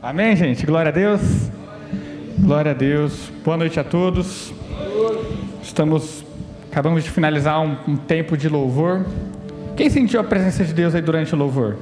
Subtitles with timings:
[0.00, 0.64] Amém, gente?
[0.64, 1.20] Glória a Deus.
[2.38, 3.32] Glória a Deus.
[3.44, 4.54] Boa noite a todos.
[5.60, 6.24] Estamos,
[6.70, 9.04] acabamos de finalizar um, um tempo de louvor.
[9.76, 11.78] Quem sentiu a presença de Deus aí durante o louvor?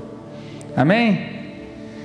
[0.75, 1.29] Amém?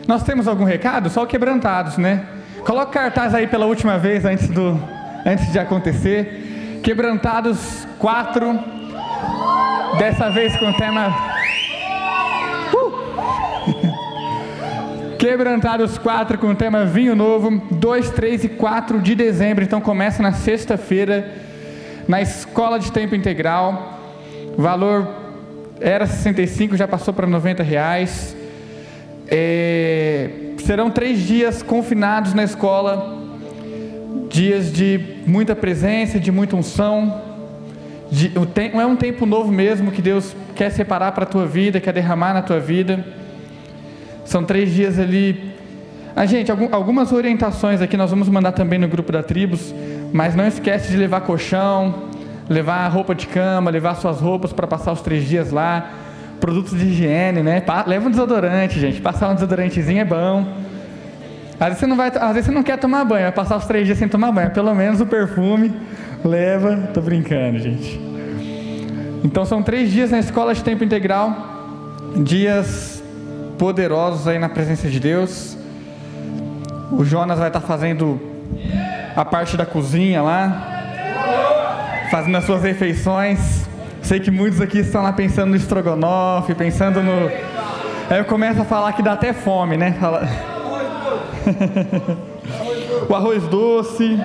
[0.05, 1.09] Nós temos algum recado?
[1.09, 2.25] Só quebrantados, né?
[2.65, 4.77] Coloca cartaz aí pela última vez antes, do,
[5.25, 6.81] antes de acontecer.
[6.83, 8.59] Quebrantados 4.
[9.97, 11.30] Dessa vez com o tema.
[15.21, 19.63] Quebrantados 4 com o tema Vinho Novo, 2, 3 e 4 de dezembro.
[19.63, 21.31] Então começa na sexta-feira,
[22.07, 23.99] na escola de tempo integral.
[24.57, 25.07] Valor
[25.79, 28.35] era 65, já passou para 90 reais.
[29.27, 33.15] É, serão três dias confinados na escola,
[34.27, 37.21] dias de muita presença, de muita unção.
[38.09, 38.31] De,
[38.73, 42.33] é um tempo novo mesmo que Deus quer separar para a tua vida, quer derramar
[42.33, 43.20] na tua vida.
[44.25, 45.51] São três dias ali.
[46.15, 49.73] Ah, gente, algumas orientações aqui nós vamos mandar também no grupo da Tribos,
[50.11, 52.09] mas não esquece de levar colchão,
[52.49, 55.89] levar roupa de cama, levar suas roupas para passar os três dias lá,
[56.39, 57.63] produtos de higiene, né?
[57.87, 58.99] Leva um desodorante, gente.
[58.99, 60.45] Passar um desodorantezinho é bom.
[61.59, 63.65] Às vezes você não vai, às vezes você não quer tomar banho, vai passar os
[63.65, 64.49] três dias sem tomar banho.
[64.49, 65.71] Pelo menos o perfume
[66.25, 66.89] leva.
[66.93, 68.01] Tô brincando, gente.
[69.23, 71.35] Então são três dias na escola de tempo integral,
[72.23, 73.00] dias
[73.61, 75.55] poderosos aí na presença de Deus.
[76.91, 78.19] O Jonas vai estar fazendo
[79.15, 83.69] a parte da cozinha lá, fazendo as suas refeições.
[84.01, 87.29] Sei que muitos aqui estão lá pensando no estrogonofe, pensando no.
[88.09, 89.95] Aí eu começo a falar que dá até fome, né?
[89.99, 90.27] Fala...
[93.07, 94.19] o arroz doce.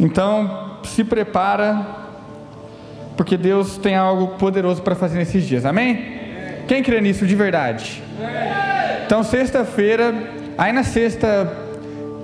[0.00, 1.86] Então, se prepara,
[3.16, 5.64] porque Deus tem algo poderoso para fazer nesses dias.
[5.64, 6.21] Amém?
[6.66, 8.02] Quem crê nisso de verdade?
[9.04, 10.14] Então, sexta-feira,
[10.56, 11.52] aí na sexta,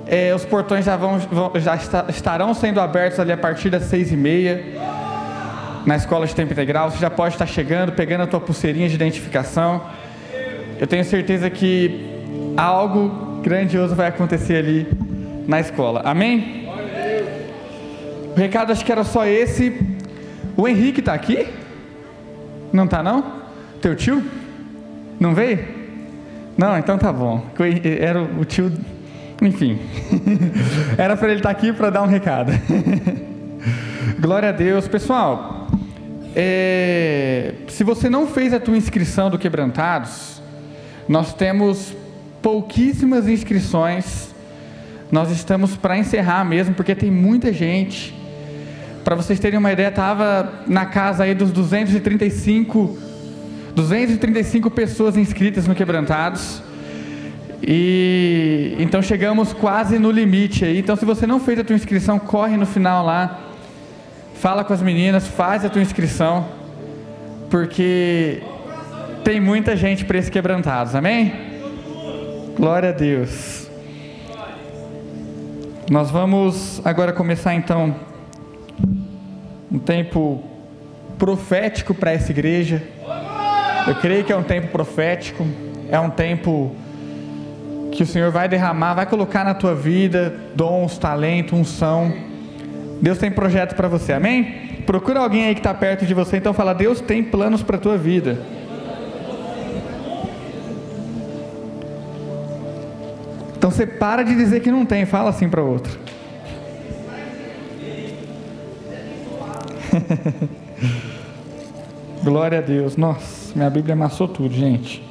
[0.07, 1.21] é, os portões já, vão,
[1.57, 4.65] já está, estarão sendo abertos ali a partir das seis e meia,
[5.85, 6.91] na escola de tempo integral.
[6.91, 9.83] Você já pode estar chegando, pegando a tua pulseirinha de identificação.
[10.81, 12.07] Eu tenho certeza que
[12.57, 14.87] algo grandioso vai acontecer ali
[15.47, 16.03] na escola.
[16.05, 16.69] Amém?
[18.35, 19.79] O recado acho que era só esse.
[20.57, 21.49] O Henrique está aqui?
[22.73, 23.38] Não está não?
[23.81, 24.23] Teu tio?
[25.21, 25.61] Não veio?
[26.57, 27.47] Não, então tá bom.
[28.01, 28.73] Era o tio.
[29.41, 29.79] Enfim.
[30.99, 32.53] Era para ele estar tá aqui para dar um recado.
[34.19, 34.89] Glória a Deus.
[34.89, 35.69] Pessoal,
[36.35, 37.55] é...
[37.69, 40.43] se você não fez a tua inscrição do Quebrantados,
[41.09, 41.95] nós temos
[42.43, 44.35] pouquíssimas inscrições.
[45.13, 48.13] Nós estamos para encerrar mesmo, porque tem muita gente.
[49.05, 53.08] Para vocês terem uma ideia, estava na casa aí dos 235
[53.79, 56.61] 235 pessoas inscritas no Quebrantados.
[57.63, 60.79] E então chegamos quase no limite aí.
[60.81, 63.39] Então se você não fez a tua inscrição, corre no final lá.
[64.35, 66.49] Fala com as meninas, faz a tua inscrição,
[67.51, 68.43] porque
[69.23, 70.97] tem muita gente para esse quebrantados.
[70.97, 71.33] Amém?
[72.57, 73.71] Glória a Deus.
[75.89, 77.95] Nós vamos agora começar então
[79.71, 80.43] um tempo
[81.17, 82.83] profético para essa igreja.
[83.89, 85.47] Eu creio que é um tempo profético,
[85.91, 86.77] é um tempo
[87.91, 92.13] que o Senhor vai derramar, vai colocar na tua vida dons, talento, unção.
[93.01, 94.83] Deus tem projeto para você, amém?
[94.85, 97.81] Procura alguém aí que está perto de você, então fala: Deus tem planos para a
[97.81, 98.39] tua vida.
[103.57, 105.99] Então você para de dizer que não tem, fala assim para outro.
[112.29, 112.95] Glória a Deus.
[112.95, 113.57] Nossa.
[113.57, 115.03] Minha Bíblia amassou tudo, gente.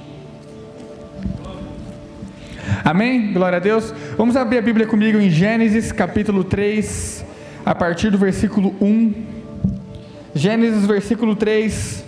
[2.86, 3.34] Amém?
[3.34, 3.92] Glória a Deus.
[4.16, 7.26] Vamos abrir a Bíblia comigo em Gênesis capítulo 3,
[7.66, 9.14] a partir do versículo 1.
[10.36, 12.06] Gênesis versículo 3,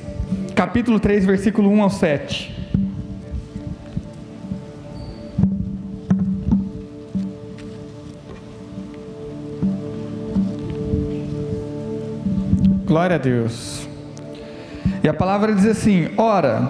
[0.54, 2.56] capítulo 3, versículo 1 ao 7.
[12.86, 13.89] Glória a Deus.
[15.04, 16.70] E a palavra diz assim: Ora,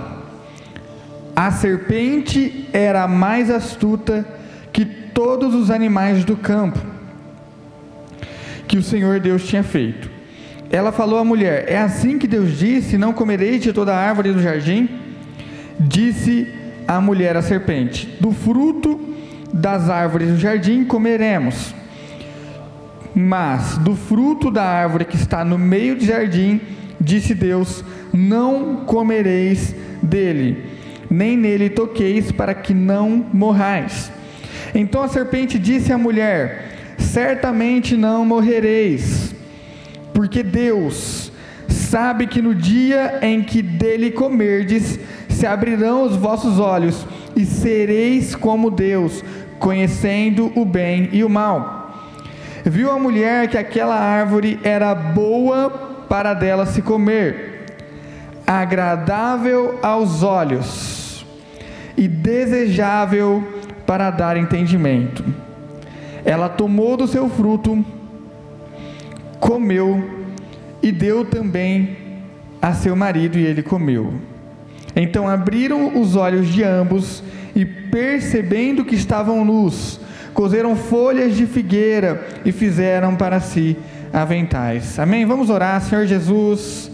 [1.36, 4.26] a serpente era mais astuta
[4.72, 6.80] que todos os animais do campo
[8.68, 10.10] que o Senhor Deus tinha feito.
[10.72, 14.42] Ela falou à mulher: É assim que Deus disse: Não comereis de toda árvore do
[14.42, 14.88] jardim?
[15.80, 16.48] Disse
[16.88, 19.00] a mulher à serpente: Do fruto
[19.52, 21.74] das árvores do jardim comeremos,
[23.16, 26.62] mas do fruto da árvore que está no meio do jardim,
[27.00, 30.66] disse Deus: não comereis dele,
[31.10, 34.12] nem nele toqueis, para que não morrais.
[34.74, 39.34] Então a serpente disse à mulher: Certamente não morrereis,
[40.14, 41.32] porque Deus
[41.68, 48.36] sabe que no dia em que dele comerdes, se abrirão os vossos olhos e sereis
[48.36, 49.24] como Deus,
[49.58, 51.80] conhecendo o bem e o mal.
[52.66, 57.66] Viu a mulher que aquela árvore era boa para dela se comer,
[58.46, 61.24] agradável aos olhos
[61.96, 63.48] e desejável
[63.86, 65.24] para dar entendimento.
[66.26, 67.86] Ela tomou do seu fruto,
[69.40, 70.28] comeu
[70.82, 71.98] e deu também
[72.62, 74.14] a seu marido, e ele comeu.
[74.96, 77.24] Então abriram os olhos de ambos
[77.56, 80.00] e, percebendo que estavam nus,
[80.34, 83.78] cozeram folhas de figueira e fizeram para si
[84.14, 85.00] aventais.
[85.00, 85.26] Amém?
[85.26, 86.92] Vamos orar, Senhor Jesus.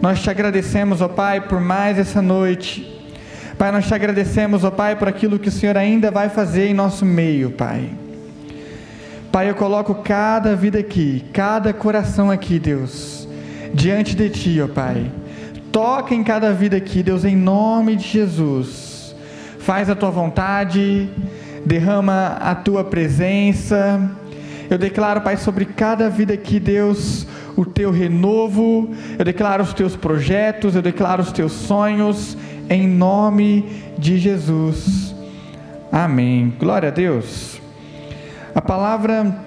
[0.00, 2.98] Nós te agradecemos, ó Pai, por mais essa noite.
[3.58, 6.74] Pai, nós te agradecemos, ó Pai, por aquilo que o Senhor ainda vai fazer em
[6.74, 7.90] nosso meio, Pai.
[9.30, 13.28] Pai, eu coloco cada vida aqui, cada coração aqui, Deus,
[13.74, 15.10] diante de Ti, ó Pai.
[15.70, 19.14] Toca em cada vida aqui, Deus, em nome de Jesus.
[19.58, 21.08] Faz a Tua vontade,
[21.64, 24.00] derrama a Tua presença.
[24.70, 27.26] Eu declaro, Pai, sobre cada vida aqui, Deus,
[27.56, 28.94] o Teu renovo.
[29.18, 32.38] Eu declaro os Teus projetos, eu declaro os Teus sonhos,
[32.68, 33.64] em nome
[33.98, 35.12] de Jesus.
[35.90, 36.54] Amém.
[36.56, 37.60] Glória a Deus.
[38.54, 39.42] A palavra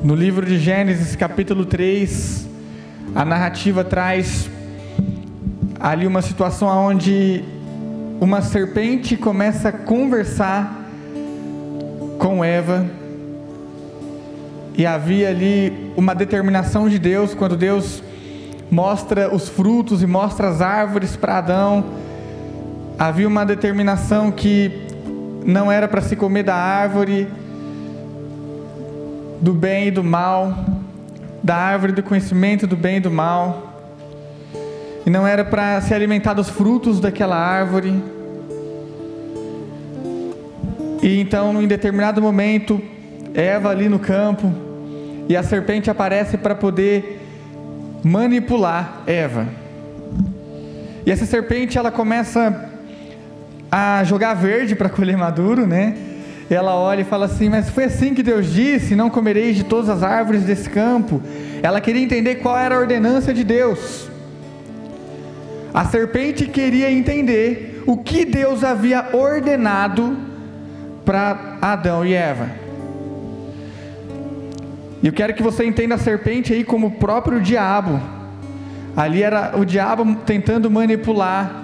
[0.00, 2.48] no livro de Gênesis, capítulo 3,
[3.16, 4.48] a narrativa traz
[5.80, 7.42] ali uma situação onde
[8.20, 10.84] uma serpente começa a conversar
[12.16, 13.02] com Eva.
[14.76, 18.02] E havia ali uma determinação de Deus, quando Deus
[18.70, 21.84] mostra os frutos e mostra as árvores para Adão.
[22.98, 24.88] Havia uma determinação que
[25.44, 27.28] não era para se comer da árvore
[29.40, 30.54] do bem e do mal,
[31.42, 33.74] da árvore do conhecimento do bem e do mal,
[35.04, 38.02] e não era para se alimentar dos frutos daquela árvore.
[41.02, 42.80] E então, em determinado momento,
[43.34, 44.63] Eva ali no campo,
[45.28, 47.20] e a serpente aparece para poder
[48.02, 49.46] manipular Eva.
[51.06, 52.70] E essa serpente ela começa
[53.70, 55.96] a jogar verde para colher maduro, né?
[56.50, 59.88] Ela olha e fala assim: Mas foi assim que Deus disse: Não comereis de todas
[59.88, 61.20] as árvores desse campo.
[61.62, 64.10] Ela queria entender qual era a ordenança de Deus.
[65.72, 70.16] A serpente queria entender o que Deus havia ordenado
[71.04, 72.63] para Adão e Eva.
[75.04, 78.00] E eu quero que você entenda a serpente aí como o próprio diabo.
[78.96, 81.62] Ali era o diabo tentando manipular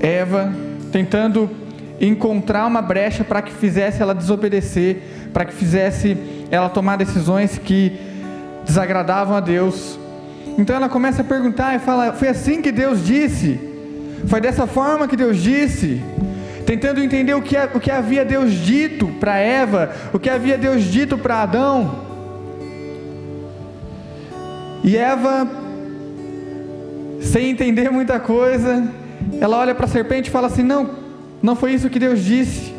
[0.00, 0.52] Eva,
[0.90, 1.48] tentando
[2.00, 5.00] encontrar uma brecha para que fizesse ela desobedecer,
[5.32, 6.18] para que fizesse
[6.50, 7.96] ela tomar decisões que
[8.64, 9.96] desagradavam a Deus.
[10.58, 13.60] Então ela começa a perguntar e fala: Foi assim que Deus disse?
[14.26, 16.02] Foi dessa forma que Deus disse?
[16.66, 20.84] Tentando entender o que, o que havia Deus dito para Eva, o que havia Deus
[20.84, 22.12] dito para Adão.
[24.84, 25.48] E Eva,
[27.20, 28.88] sem entender muita coisa,
[29.40, 30.90] ela olha para a serpente e fala assim: Não,
[31.42, 32.72] não foi isso que Deus disse.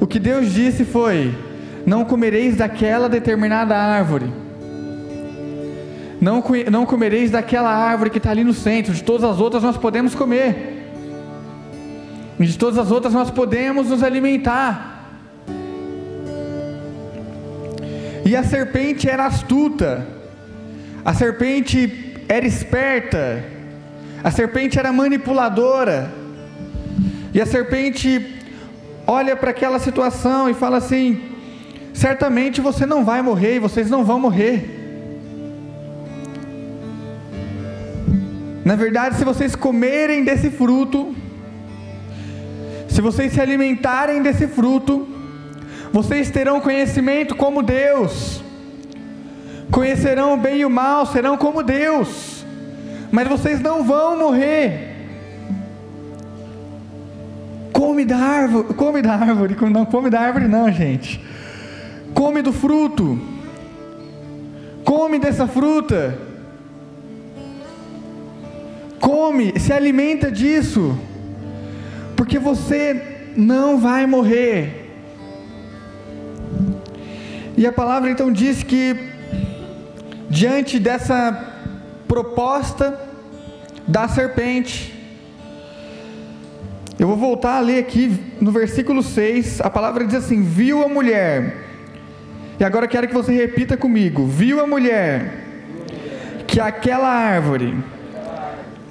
[0.00, 1.34] O que Deus disse foi:
[1.86, 4.32] Não comereis daquela determinada árvore.
[6.20, 8.92] Não, não comereis daquela árvore que está ali no centro.
[8.92, 10.77] De todas as outras nós podemos comer.
[12.38, 14.96] E de todas as outras nós podemos nos alimentar.
[18.24, 20.06] E a serpente era astuta.
[21.04, 23.58] A serpente era esperta
[24.22, 26.10] a serpente era manipuladora.
[27.32, 28.36] E a serpente
[29.06, 31.20] olha para aquela situação e fala assim:
[31.94, 34.76] certamente você não vai morrer e vocês não vão morrer.
[38.64, 41.14] Na verdade, se vocês comerem desse fruto,
[42.98, 45.06] se vocês se alimentarem desse fruto,
[45.92, 48.42] vocês terão conhecimento como Deus,
[49.70, 52.38] conhecerão o bem e o mal, serão como Deus
[53.10, 54.96] mas vocês não vão morrer.
[57.72, 61.22] Come da árvore, come da árvore, não come da árvore não, gente.
[62.14, 63.18] Come do fruto.
[64.84, 66.18] Come dessa fruta.
[69.00, 70.98] Come, se alimenta disso.
[72.18, 74.90] Porque você não vai morrer.
[77.56, 78.94] E a palavra então diz que
[80.28, 81.18] diante dessa
[82.06, 82.86] proposta
[83.86, 84.98] da serpente,
[86.98, 90.88] Eu vou voltar a ler aqui no versículo 6, a palavra diz assim: Viu a
[90.88, 91.56] mulher,
[92.58, 95.44] e agora quero que você repita comigo: Viu a mulher
[96.44, 97.76] que aquela árvore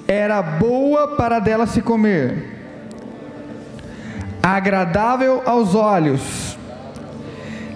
[0.08, 2.57] era boa para dela se comer,
[4.42, 6.58] agradável aos olhos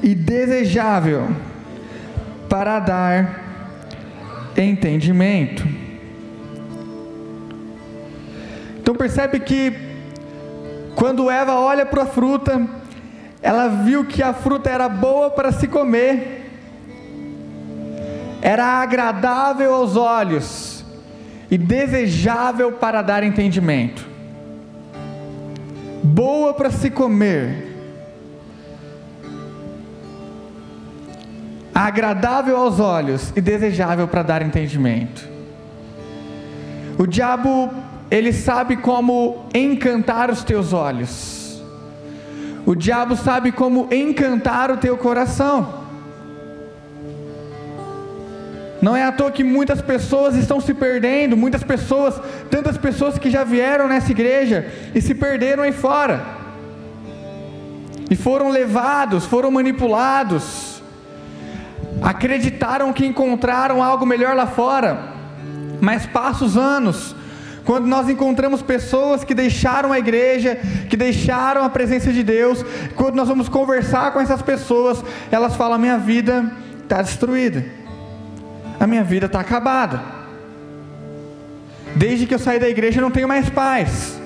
[0.02, 1.28] e desejável
[2.50, 3.42] para dar
[4.58, 5.66] entendimento.
[8.80, 9.74] Então percebe que
[10.96, 12.68] quando Eva olha para a fruta,
[13.42, 16.50] ela viu que a fruta era boa para se comer,
[18.42, 20.84] era agradável aos olhos
[21.50, 24.11] e desejável para dar entendimento.
[26.04, 27.68] Boa para se comer,
[31.74, 35.30] agradável aos olhos e desejável para dar entendimento.
[36.98, 37.70] O diabo,
[38.10, 41.62] ele sabe como encantar os teus olhos.
[42.66, 45.81] O diabo sabe como encantar o teu coração.
[48.82, 52.20] Não é à toa que muitas pessoas estão se perdendo, muitas pessoas,
[52.50, 56.22] tantas pessoas que já vieram nessa igreja e se perderam aí fora.
[58.10, 60.82] E foram levados, foram manipulados.
[62.02, 65.14] Acreditaram que encontraram algo melhor lá fora,
[65.80, 67.16] mas passa os anos,
[67.64, 70.56] quando nós encontramos pessoas que deixaram a igreja,
[70.90, 75.78] que deixaram a presença de Deus, quando nós vamos conversar com essas pessoas, elas falam:
[75.78, 76.52] minha vida
[76.84, 77.64] está destruída,
[78.82, 80.02] a minha vida está acabada.
[81.96, 84.20] Desde que eu saí da igreja, eu não tenho mais paz.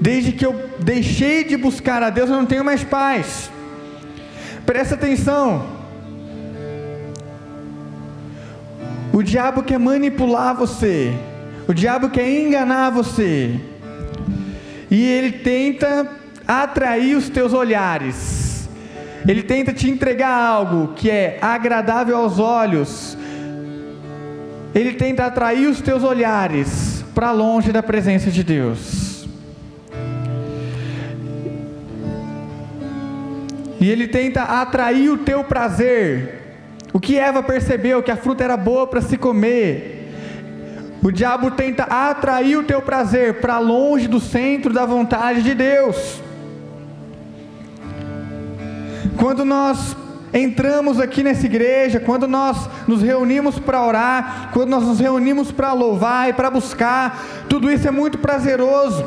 [0.00, 3.50] Desde que eu deixei de buscar a Deus, eu não tenho mais paz.
[4.64, 5.66] Presta atenção.
[9.12, 11.12] O diabo quer manipular você.
[11.68, 13.60] O diabo quer enganar você.
[14.90, 16.08] E ele tenta
[16.48, 18.70] atrair os teus olhares.
[19.28, 23.19] Ele tenta te entregar algo que é agradável aos olhos.
[24.74, 29.26] Ele tenta atrair os teus olhares para longe da presença de Deus.
[33.80, 36.40] E ele tenta atrair o teu prazer
[36.92, 39.98] o que Eva percebeu que a fruta era boa para se comer.
[41.02, 46.20] O diabo tenta atrair o teu prazer para longe do centro da vontade de Deus.
[49.16, 49.96] Quando nós
[50.32, 55.72] entramos aqui nessa igreja, quando nós nos reunimos para orar, quando nós nos reunimos para
[55.72, 59.04] louvar e para buscar, tudo isso é muito prazeroso.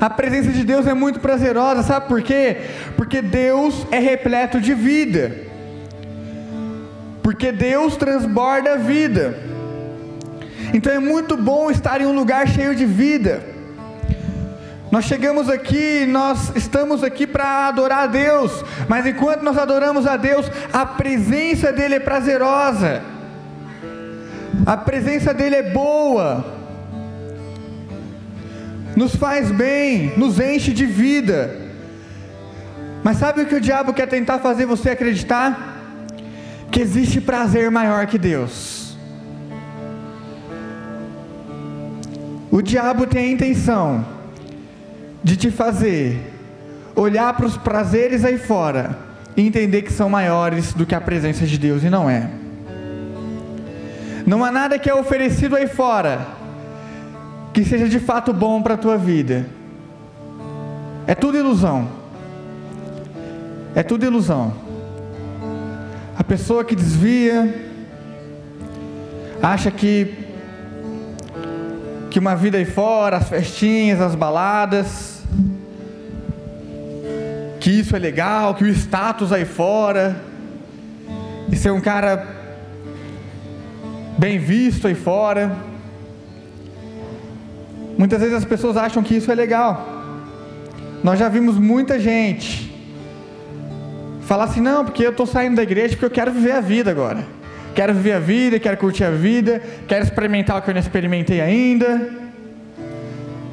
[0.00, 2.56] A presença de Deus é muito prazerosa, sabe por quê?
[2.96, 5.48] Porque Deus é repleto de vida
[7.28, 9.38] porque Deus transborda a vida.
[10.72, 13.42] Então é muito bom estar em um lugar cheio de vida.
[14.90, 20.16] Nós chegamos aqui, nós estamos aqui para adorar a Deus, mas enquanto nós adoramos a
[20.16, 23.02] Deus, a presença dEle é prazerosa,
[24.64, 26.44] a presença dEle é boa,
[28.96, 31.54] nos faz bem, nos enche de vida.
[33.04, 35.76] Mas sabe o que o diabo quer tentar fazer você acreditar?
[36.70, 38.96] que existe prazer maior que Deus.
[42.50, 44.04] O diabo tem a intenção
[45.22, 46.34] de te fazer
[46.94, 48.98] olhar para os prazeres aí fora
[49.36, 52.28] e entender que são maiores do que a presença de Deus, e não é.
[54.26, 56.26] Não há nada que é oferecido aí fora
[57.52, 59.46] que seja de fato bom para a tua vida.
[61.06, 61.88] É tudo ilusão.
[63.74, 64.52] É tudo ilusão.
[66.18, 67.54] A pessoa que desvia,
[69.42, 70.27] acha que
[72.10, 75.22] que uma vida aí fora, as festinhas, as baladas,
[77.60, 80.16] que isso é legal, que o status aí fora,
[81.50, 82.26] e ser um cara
[84.16, 85.54] bem visto aí fora.
[87.96, 89.86] Muitas vezes as pessoas acham que isso é legal.
[91.02, 92.72] Nós já vimos muita gente
[94.22, 96.90] falar assim: não, porque eu estou saindo da igreja porque eu quero viver a vida
[96.90, 97.37] agora.
[97.74, 101.40] Quero viver a vida, quero curtir a vida, quero experimentar o que eu não experimentei
[101.40, 102.10] ainda.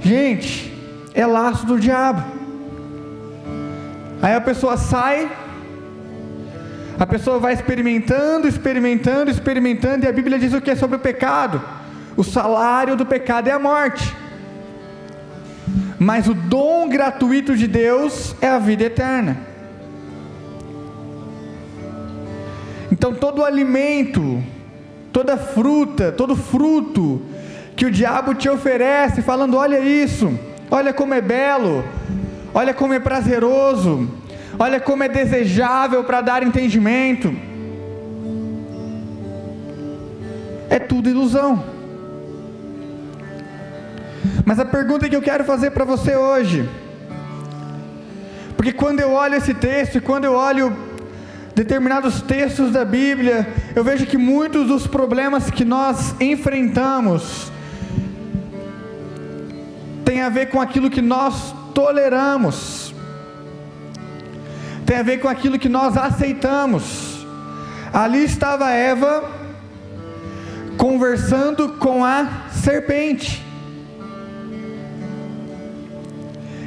[0.01, 0.73] Gente,
[1.13, 2.23] é laço do diabo.
[4.21, 5.29] Aí a pessoa sai,
[6.97, 10.99] a pessoa vai experimentando, experimentando, experimentando, e a Bíblia diz o que é sobre o
[10.99, 11.61] pecado?
[12.15, 14.15] O salário do pecado é a morte.
[15.99, 19.37] Mas o dom gratuito de Deus é a vida eterna.
[22.95, 24.41] Então todo alimento,
[25.11, 27.21] toda fruta, todo fruto
[27.75, 30.31] que o diabo te oferece, falando: olha isso,
[30.71, 31.83] olha como é belo,
[32.53, 34.09] olha como é prazeroso,
[34.57, 37.35] olha como é desejável para dar entendimento.
[40.69, 41.61] É tudo ilusão.
[44.45, 46.69] Mas a pergunta que eu quero fazer para você hoje,
[48.55, 50.94] porque quando eu olho esse texto e quando eu olho
[51.55, 57.49] determinados textos da Bíblia, eu vejo que muitos dos problemas que nós enfrentamos
[60.03, 62.93] tem a ver com aquilo que nós toleramos,
[64.85, 67.25] tem a ver com aquilo que nós aceitamos.
[67.93, 69.31] Ali estava Eva
[70.77, 73.43] conversando com a serpente.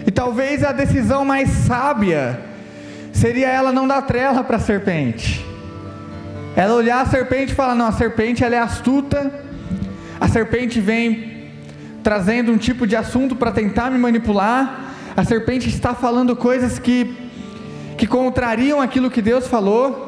[0.06, 2.47] E talvez a decisão mais sábia
[3.18, 5.44] seria ela não dar trela para a serpente.
[6.54, 9.32] Ela olhar a serpente e falar: não, a serpente ela é astuta,
[10.20, 11.50] a serpente vem
[12.02, 17.14] trazendo um tipo de assunto para tentar me manipular, a serpente está falando coisas que,
[17.96, 20.06] que contrariam aquilo que Deus falou.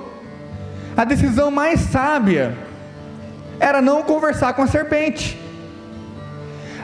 [0.97, 2.57] A decisão mais sábia
[3.59, 5.39] era não conversar com a serpente.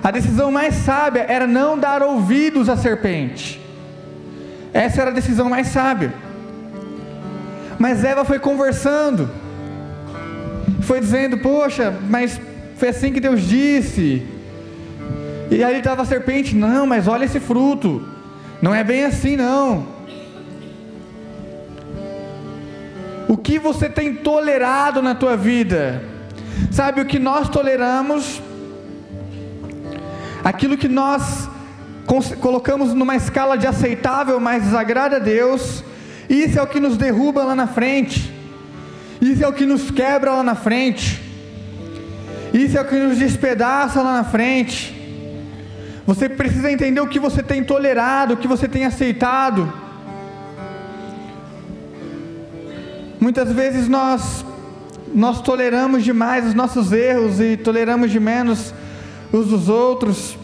[0.02, 3.65] A decisão mais sábia era não dar ouvidos à serpente.
[4.76, 6.12] Essa era a decisão mais sábia.
[7.78, 9.30] Mas Eva foi conversando,
[10.82, 12.38] foi dizendo: Poxa, mas
[12.76, 14.26] foi assim que Deus disse.
[15.50, 18.06] E aí estava a serpente: Não, mas olha esse fruto,
[18.60, 19.86] não é bem assim não.
[23.26, 26.02] O que você tem tolerado na tua vida?
[26.70, 28.42] Sabe o que nós toleramos?
[30.44, 31.48] Aquilo que nós
[32.40, 35.82] colocamos numa escala de aceitável, mas desagrada a Deus,
[36.28, 38.32] isso é o que nos derruba lá na frente,
[39.20, 41.20] isso é o que nos quebra lá na frente,
[42.54, 44.94] isso é o que nos despedaça lá na frente.
[46.06, 49.72] Você precisa entender o que você tem tolerado, o que você tem aceitado.
[53.20, 54.44] Muitas vezes nós
[55.12, 58.74] nós toleramos demais os nossos erros e toleramos de menos
[59.32, 60.36] os dos outros.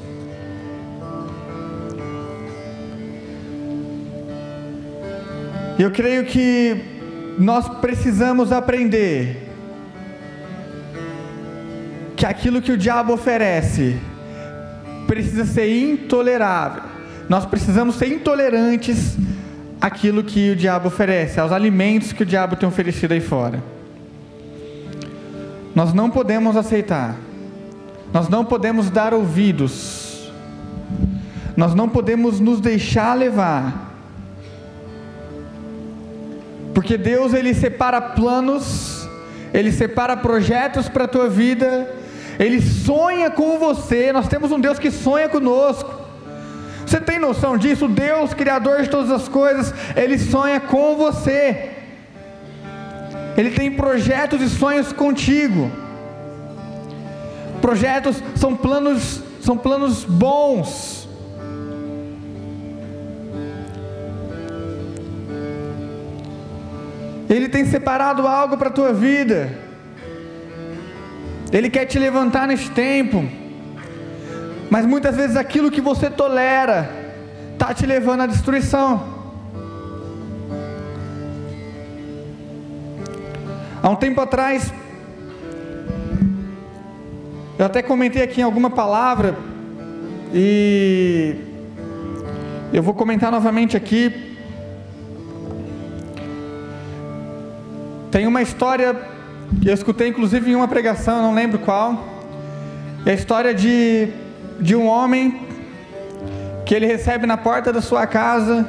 [5.83, 6.81] Eu creio que
[7.37, 9.49] nós precisamos aprender
[12.15, 13.99] que aquilo que o diabo oferece
[15.09, 16.85] precisa ser intolerável.
[17.29, 19.17] Nós precisamos ser intolerantes
[19.81, 23.61] àquilo que o diabo oferece, aos alimentos que o diabo tem oferecido aí fora.
[25.75, 27.17] Nós não podemos aceitar.
[28.13, 30.31] Nós não podemos dar ouvidos.
[31.57, 33.92] Nós não podemos nos deixar levar
[36.75, 39.09] porque Deus ele separa planos,
[39.53, 41.91] ele separa projetos para a tua vida,
[42.39, 44.13] ele sonha com você.
[44.13, 46.01] Nós temos um Deus que sonha conosco.
[46.87, 47.89] Você tem noção disso?
[47.89, 51.71] Deus, criador de todas as coisas, ele sonha com você.
[53.37, 55.71] Ele tem projetos e sonhos contigo.
[57.61, 61.02] Projetos são planos, são planos bons
[67.33, 69.51] Ele tem separado algo para a tua vida.
[71.51, 73.25] Ele quer te levantar neste tempo.
[74.69, 76.91] Mas muitas vezes aquilo que você tolera
[77.55, 79.03] está te levando à destruição.
[83.83, 84.73] Há um tempo atrás,
[87.59, 89.37] eu até comentei aqui em alguma palavra,
[90.33, 91.35] e
[92.73, 94.32] eu vou comentar novamente aqui,
[98.13, 98.95] Tem uma história
[99.59, 102.07] que eu escutei inclusive em uma pregação, não lembro qual.
[103.07, 104.11] É a história de,
[104.61, 105.41] de um homem
[106.67, 108.69] que ele recebe na porta da sua casa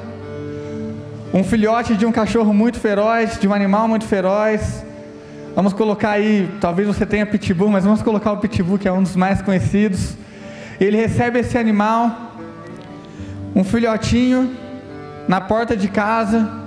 [1.34, 4.86] um filhote de um cachorro muito feroz, de um animal muito feroz.
[5.54, 9.04] Vamos colocar aí, talvez você tenha pitbull, mas vamos colocar o pitbull que é um
[9.04, 10.16] dos mais conhecidos.
[10.80, 12.34] Ele recebe esse animal,
[13.54, 14.56] um filhotinho,
[15.28, 16.63] na porta de casa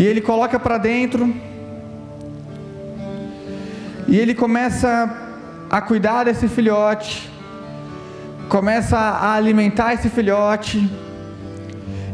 [0.00, 1.30] e ele coloca para dentro.
[4.08, 5.14] E ele começa
[5.68, 7.30] a cuidar desse filhote.
[8.48, 10.90] Começa a alimentar esse filhote.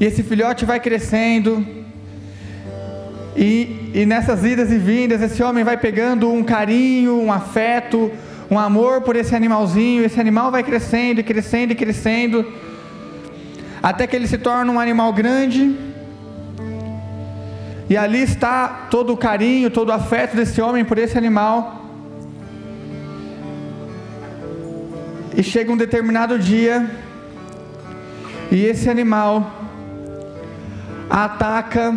[0.01, 1.65] E esse filhote vai crescendo.
[3.37, 8.11] E, e nessas idas e vindas, esse homem vai pegando um carinho, um afeto,
[8.51, 10.05] um amor por esse animalzinho.
[10.05, 12.53] Esse animal vai crescendo e crescendo e crescendo.
[13.81, 15.95] Até que ele se torna um animal grande
[17.89, 21.85] e ali está todo o carinho, todo o afeto desse homem por esse animal.
[25.37, 26.91] E chega um determinado dia
[28.51, 29.53] e esse animal
[31.09, 31.97] ataca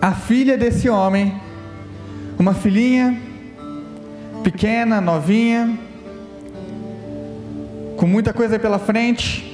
[0.00, 1.40] a filha desse homem,
[2.38, 3.18] uma filhinha
[4.42, 5.78] pequena, novinha,
[7.96, 9.46] com muita coisa pela frente.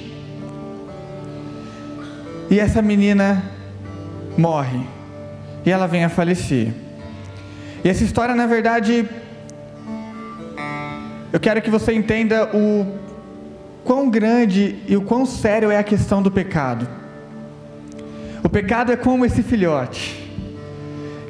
[2.49, 3.41] E essa menina
[4.37, 4.94] morre.
[5.65, 6.73] E ela vem a falecer.
[7.83, 9.07] E essa história, na verdade,
[11.31, 12.85] eu quero que você entenda o
[13.83, 16.87] quão grande e o quão sério é a questão do pecado.
[18.43, 20.23] O pecado é como esse filhote.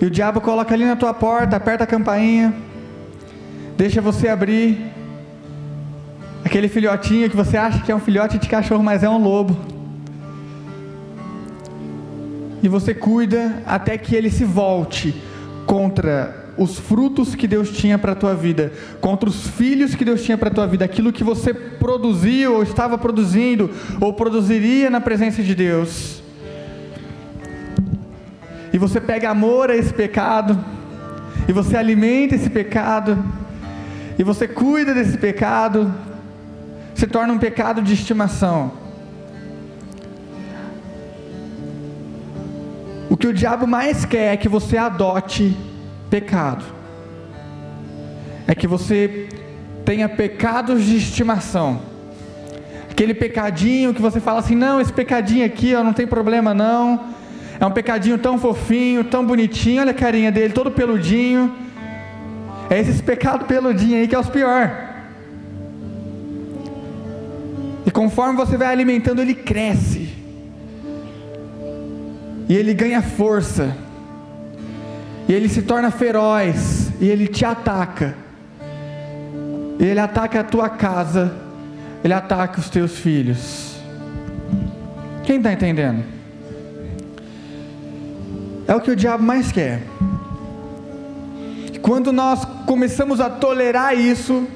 [0.02, 2.54] E o diabo coloca ali na tua porta, aperta a campainha,
[3.78, 4.92] deixa você abrir.
[6.44, 9.75] Aquele filhotinho que você acha que é um filhote de cachorro, mas é um lobo.
[12.64, 15.14] E você cuida até que ele se volte
[15.66, 20.24] contra os frutos que Deus tinha para a tua vida, contra os filhos que Deus
[20.24, 25.02] tinha para a tua vida, aquilo que você produziu ou estava produzindo ou produziria na
[25.02, 26.24] presença de Deus.
[28.72, 30.58] E você pega amor a esse pecado,
[31.48, 33.24] e você alimenta esse pecado,
[34.18, 35.94] e você cuida desse pecado,
[36.94, 38.85] se torna um pecado de estimação.
[43.16, 45.56] O que o diabo mais quer é que você adote
[46.10, 46.66] pecado.
[48.46, 49.30] É que você
[49.86, 51.80] tenha pecados de estimação.
[52.92, 57.06] Aquele pecadinho que você fala assim: não, esse pecadinho aqui ó, não tem problema não.
[57.58, 59.80] É um pecadinho tão fofinho, tão bonitinho.
[59.80, 61.56] Olha a carinha dele, todo peludinho.
[62.70, 64.70] É esses pecados peludinhos aí que é os pior.
[67.86, 70.25] E conforme você vai alimentando, ele cresce.
[72.48, 73.76] E ele ganha força
[75.28, 78.16] e ele se torna feroz, e ele te ataca.
[79.80, 81.34] Ele ataca a tua casa,
[82.04, 83.76] ele ataca os teus filhos.
[85.24, 86.04] Quem está entendendo?
[88.68, 89.82] É o que o diabo mais quer.
[91.82, 94.48] Quando nós começamos a tolerar isso,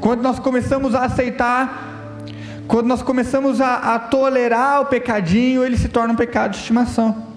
[0.00, 2.20] quando nós começamos a aceitar,
[2.68, 7.31] quando nós começamos a, a tolerar o pecadinho, ele se torna um pecado de estimação.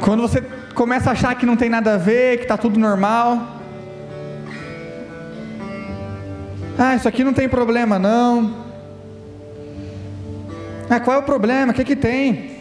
[0.00, 0.40] Quando você
[0.74, 3.58] começa a achar que não tem nada a ver, que está tudo normal.
[6.78, 8.54] Ah, isso aqui não tem problema não.
[10.88, 11.72] Ah, qual é o problema?
[11.72, 12.52] O que, que tem?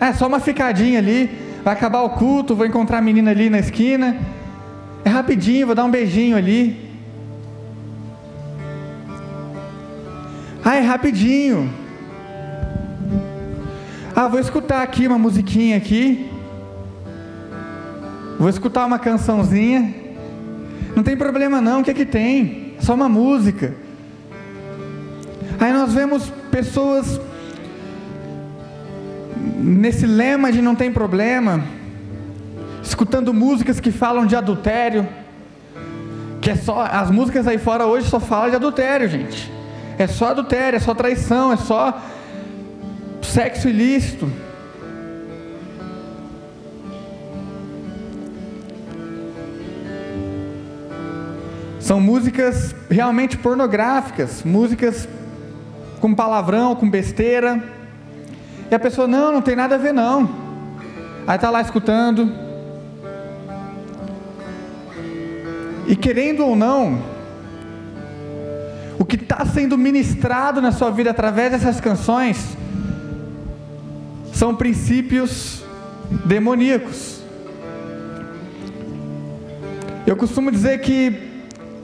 [0.00, 1.30] Ah, é só uma ficadinha ali.
[1.64, 4.16] Vai acabar o culto, vou encontrar a menina ali na esquina.
[5.04, 6.90] É rapidinho, vou dar um beijinho ali.
[10.64, 11.68] Ah, é rapidinho.
[14.14, 16.31] Ah, vou escutar aqui uma musiquinha aqui.
[18.42, 19.94] Vou escutar uma cançãozinha.
[20.96, 22.74] Não tem problema não, o que é que tem?
[22.76, 23.72] É só uma música.
[25.60, 27.20] Aí nós vemos pessoas
[29.60, 31.62] nesse lema de não tem problema,
[32.82, 35.06] escutando músicas que falam de adultério,
[36.40, 39.52] que é só as músicas aí fora hoje só falam de adultério, gente.
[39.96, 41.96] É só adultério, é só traição, é só
[43.22, 44.28] sexo ilícito.
[51.82, 55.08] São músicas realmente pornográficas, músicas
[56.00, 57.60] com palavrão, com besteira.
[58.70, 60.30] E a pessoa, não, não tem nada a ver não.
[61.26, 62.32] Aí está lá escutando.
[65.88, 67.02] E querendo ou não,
[68.96, 72.56] o que está sendo ministrado na sua vida através dessas canções
[74.32, 75.64] são princípios
[76.24, 77.20] demoníacos.
[80.06, 81.31] Eu costumo dizer que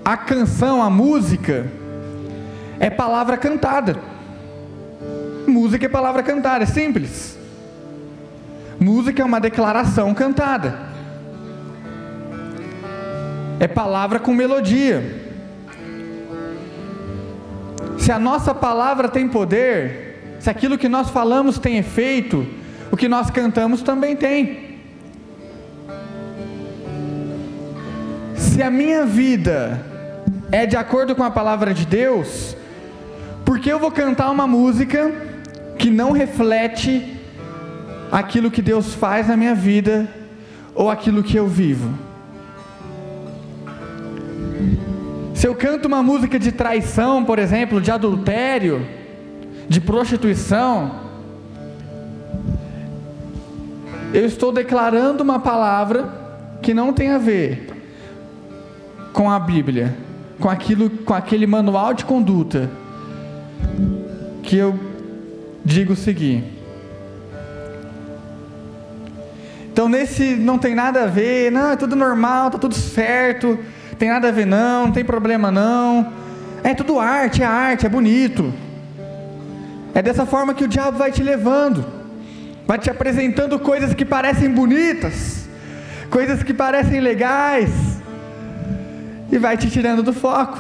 [0.09, 1.71] a canção, a música,
[2.81, 3.99] é palavra cantada.
[5.47, 7.38] Música é palavra cantada, é simples.
[8.81, 10.79] Música é uma declaração cantada.
[13.61, 15.27] É palavra com melodia.
[17.99, 22.47] Se a nossa palavra tem poder, se aquilo que nós falamos tem efeito,
[22.90, 24.79] o que nós cantamos também tem.
[28.38, 29.88] Se a minha vida
[30.50, 32.56] é de acordo com a palavra de Deus,
[33.44, 35.12] porque eu vou cantar uma música
[35.78, 37.16] que não reflete
[38.11, 40.08] aquilo que Deus faz na minha vida
[40.74, 41.92] ou aquilo que eu vivo.
[45.34, 48.84] Se eu canto uma música de traição, por exemplo, de adultério,
[49.68, 51.06] de prostituição,
[54.12, 56.08] eu estou declarando uma palavra
[56.61, 57.68] que não tem a ver
[59.12, 60.08] com a Bíblia
[60.38, 62.70] com aquilo, com aquele manual de conduta
[64.42, 64.79] que eu
[65.64, 66.44] digo seguir.
[69.72, 73.59] Então nesse não tem nada a ver, não, é tudo normal, tá tudo certo,
[73.98, 76.12] tem nada a ver não, não tem problema não.
[76.62, 78.53] É tudo arte, é arte, é bonito.
[79.94, 81.85] É dessa forma que o diabo vai te levando.
[82.66, 85.48] Vai te apresentando coisas que parecem bonitas,
[86.11, 87.70] coisas que parecem legais,
[89.30, 90.58] e vai te tirando do foco,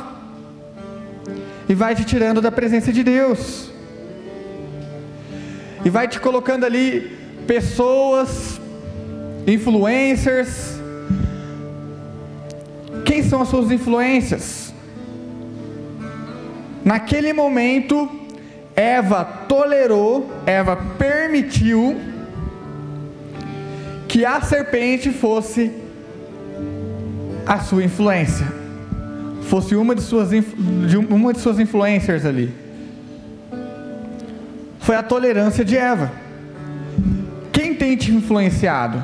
[1.68, 3.70] e vai te tirando da presença de Deus,
[5.84, 8.60] e vai te colocando ali pessoas,
[9.46, 10.78] influencers.
[13.04, 14.74] Quem são as suas influências?
[16.84, 18.08] Naquele momento,
[18.74, 21.96] Eva tolerou, Eva permitiu
[24.06, 25.72] que a serpente fosse
[27.48, 28.46] a sua influência,
[29.44, 32.52] fosse uma de suas, de uma de suas influencers ali.
[34.80, 36.12] Foi a tolerância de Eva.
[37.50, 39.02] Quem tem te influenciado?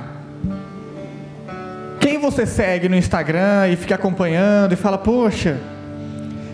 [1.99, 5.59] Quem você segue no Instagram e fica acompanhando e fala, poxa,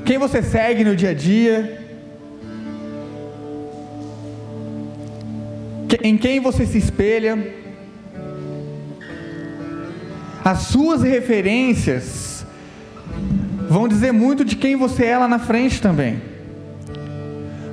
[0.05, 1.81] quem você segue no dia a dia?
[6.03, 7.37] em quem você se espelha,
[10.45, 12.45] as suas referências
[13.69, 16.21] vão dizer muito de quem você é lá na frente também.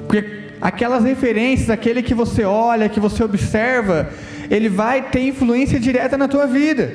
[0.08, 4.10] Porque aquelas referências, aquele que você olha, que você observa,
[4.50, 6.94] ele vai ter influência direta na tua vida.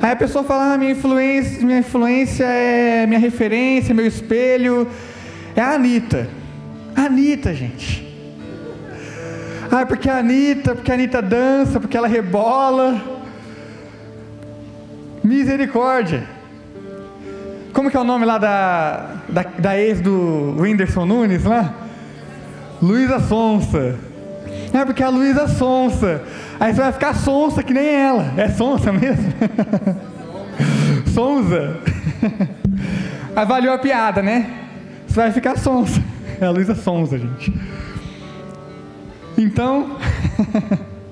[0.00, 4.88] Aí a pessoa fala: ah, minha influência, minha influência é minha referência, meu espelho
[5.54, 6.28] é a Anitta.
[6.96, 8.02] Anitta, gente.
[9.70, 13.11] Ah, porque a Anitta, porque a Anitta dança, porque ela rebola.
[15.22, 16.24] Misericórdia.
[17.72, 21.74] Como que é o nome lá da, da, da ex do Whindersson Nunes lá?
[22.80, 23.96] Luísa Sonsa.
[24.72, 26.22] É porque a Luísa Sonsa.
[26.58, 28.32] Aí você vai ficar sonsa que nem ela.
[28.36, 29.32] É sonsa mesmo?
[31.12, 31.76] Sonsa.
[33.34, 34.46] Aí valeu a piada, né?
[35.06, 36.02] Você vai ficar sonsa.
[36.40, 37.52] É a Luísa Sonsa, gente.
[39.36, 39.96] Então,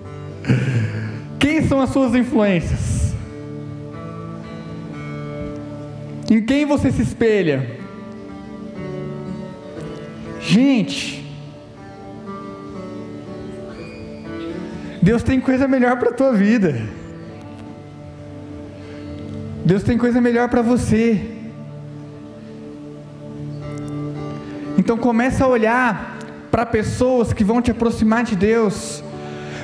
[1.39, 3.00] quem são as suas influências?
[6.31, 7.81] Em quem você se espelha?
[10.41, 11.21] Gente,
[15.03, 16.81] Deus tem coisa melhor para a tua vida.
[19.65, 21.21] Deus tem coisa melhor para você.
[24.79, 26.17] Então começa a olhar
[26.51, 29.03] para pessoas que vão te aproximar de Deus.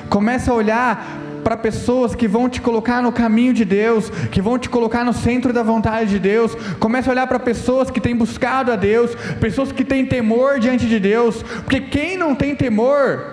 [0.09, 4.59] Começa a olhar para pessoas que vão te colocar no caminho de Deus, que vão
[4.59, 6.56] te colocar no centro da vontade de Deus.
[6.80, 10.87] Começa a olhar para pessoas que têm buscado a Deus, pessoas que têm temor diante
[10.87, 13.24] de Deus, porque quem não tem temor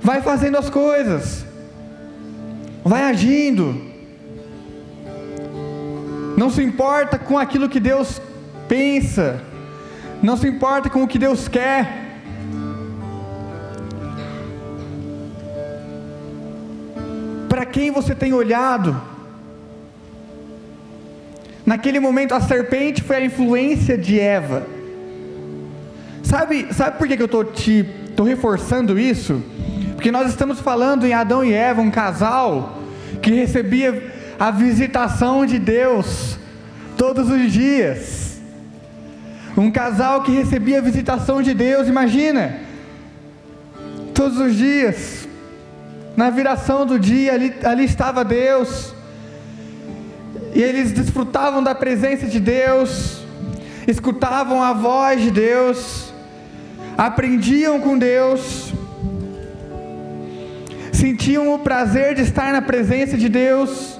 [0.00, 1.44] vai fazendo as coisas,
[2.84, 3.74] vai agindo,
[6.36, 8.22] não se importa com aquilo que Deus
[8.68, 9.42] pensa,
[10.22, 12.03] não se importa com o que Deus quer.
[17.54, 19.00] Para quem você tem olhado?
[21.64, 24.66] Naquele momento a serpente foi a influência de Eva.
[26.24, 29.40] Sabe, sabe por que, que eu estou te tô reforçando isso?
[29.94, 32.76] Porque nós estamos falando em Adão e Eva, um casal
[33.22, 36.36] que recebia a visitação de Deus
[36.96, 38.40] todos os dias.
[39.56, 42.58] Um casal que recebia a visitação de Deus, imagina,
[44.12, 45.23] todos os dias,
[46.16, 48.94] na viração do dia, ali, ali estava Deus,
[50.54, 53.24] e eles desfrutavam da presença de Deus,
[53.86, 56.12] escutavam a voz de Deus,
[56.96, 58.72] aprendiam com Deus,
[60.92, 63.98] sentiam o prazer de estar na presença de Deus,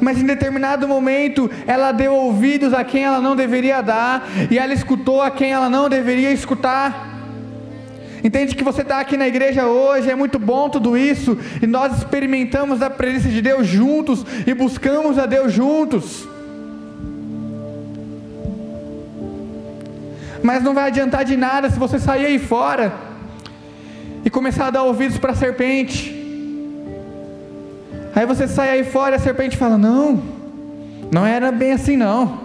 [0.00, 4.74] mas em determinado momento ela deu ouvidos a quem ela não deveria dar, e ela
[4.74, 7.09] escutou a quem ela não deveria escutar.
[8.22, 11.96] Entende que você está aqui na igreja hoje, é muito bom tudo isso, e nós
[11.98, 16.28] experimentamos a presença de Deus juntos e buscamos a Deus juntos.
[20.42, 22.92] Mas não vai adiantar de nada se você sair aí fora
[24.24, 26.16] e começar a dar ouvidos para a serpente.
[28.14, 30.22] Aí você sai aí fora e a serpente fala: Não,
[31.12, 32.40] não era bem assim não.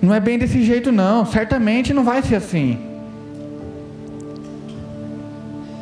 [0.00, 1.26] Não é bem desse jeito não.
[1.26, 2.95] Certamente não vai ser assim.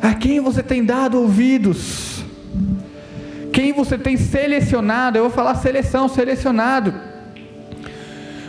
[0.01, 2.23] A quem você tem dado ouvidos?
[3.55, 6.93] Quem, você tem selecionado, eu vou falar seleção, selecionado.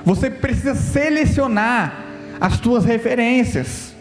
[0.05, 2.05] Você precisa selecionar
[2.41, 3.95] as tuas referências.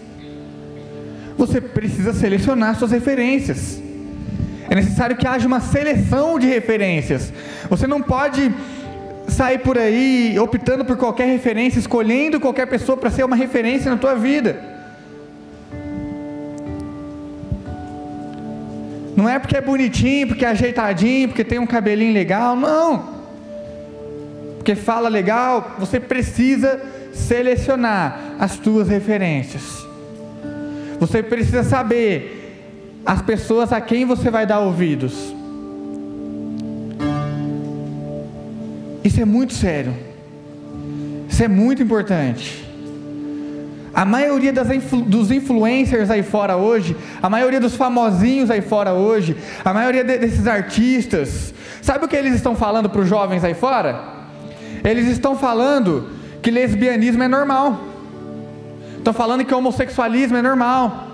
[1.37, 3.81] Você precisa selecionar as suas referências.
[4.67, 7.31] É necessário que haja uma seleção de referências.
[7.69, 8.51] Você não pode
[9.27, 13.97] sair por aí optando por qualquer referência, escolhendo qualquer pessoa para ser uma referência na
[13.97, 14.74] tua vida.
[19.15, 23.15] Não é porque é bonitinho, porque é ajeitadinho, porque tem um cabelinho legal, não.
[24.57, 26.81] Porque fala legal, você precisa
[27.13, 29.85] selecionar as tuas referências.
[30.99, 32.41] Você precisa saber
[33.05, 35.33] as pessoas a quem você vai dar ouvidos.
[39.03, 39.93] Isso é muito sério.
[41.29, 42.64] Isso é muito importante.
[43.95, 49.37] A maioria influ, dos influencers aí fora hoje, a maioria dos famosinhos aí fora hoje,
[49.63, 53.53] a maioria de, desses artistas, sabe o que eles estão falando para os jovens aí
[53.53, 53.97] fora?
[54.83, 56.09] Eles estão falando
[56.41, 57.85] que lesbianismo é normal.
[58.97, 61.07] Estão falando que homossexualismo é normal.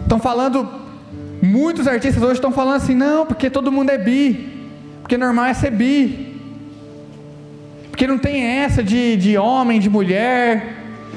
[0.00, 0.66] Estão falando,
[1.42, 4.70] muitos artistas hoje estão falando assim, não, porque todo mundo é bi.
[5.02, 6.29] Porque normal é ser bi.
[8.00, 10.74] Porque não tem essa de, de homem, de mulher.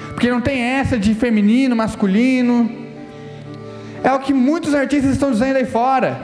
[0.10, 2.70] Porque não tem essa de feminino, masculino.
[4.04, 6.20] É o que muitos artistas estão dizendo aí fora.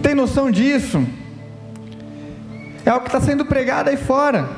[0.00, 1.04] Tem noção disso?
[2.84, 4.48] É o que está sendo pregado aí fora.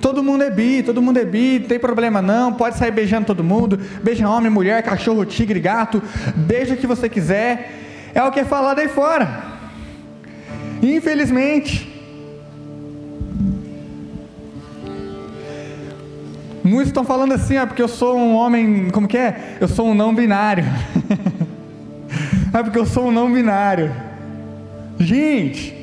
[0.00, 3.26] Todo mundo é bi, todo mundo é bi, não tem problema não, pode sair beijando
[3.26, 6.00] todo mundo, beija homem, mulher, cachorro, tigre, gato,
[6.36, 7.72] beija o que você quiser,
[8.14, 9.49] é o que é falado aí fora.
[10.82, 11.86] Infelizmente,
[16.64, 19.56] muitos estão falando assim, ah, porque eu sou um homem, como que é?
[19.60, 20.64] Eu sou um não binário.
[22.52, 23.94] é porque eu sou um não binário.
[24.98, 25.74] Gente,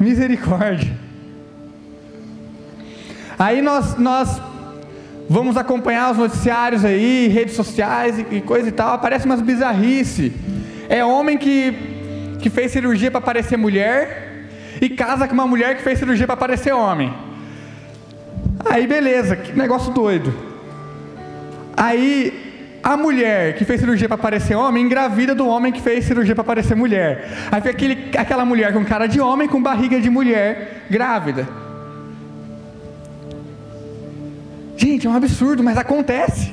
[0.00, 0.96] misericórdia.
[3.38, 4.40] Aí nós, nós
[5.28, 10.32] vamos acompanhar os noticiários aí, redes sociais e, e coisa e tal, aparece umas bizarrice.
[10.88, 11.95] É homem que,
[12.40, 14.46] que fez cirurgia para parecer mulher
[14.80, 17.12] e casa com uma mulher que fez cirurgia para parecer homem.
[18.64, 20.34] Aí beleza, que negócio doido.
[21.76, 26.34] Aí a mulher que fez cirurgia para parecer homem engravida do homem que fez cirurgia
[26.34, 27.28] para parecer mulher.
[27.50, 31.48] Aí fica aquele, aquela mulher com cara de homem com barriga de mulher grávida.
[34.76, 36.52] Gente, é um absurdo, mas acontece.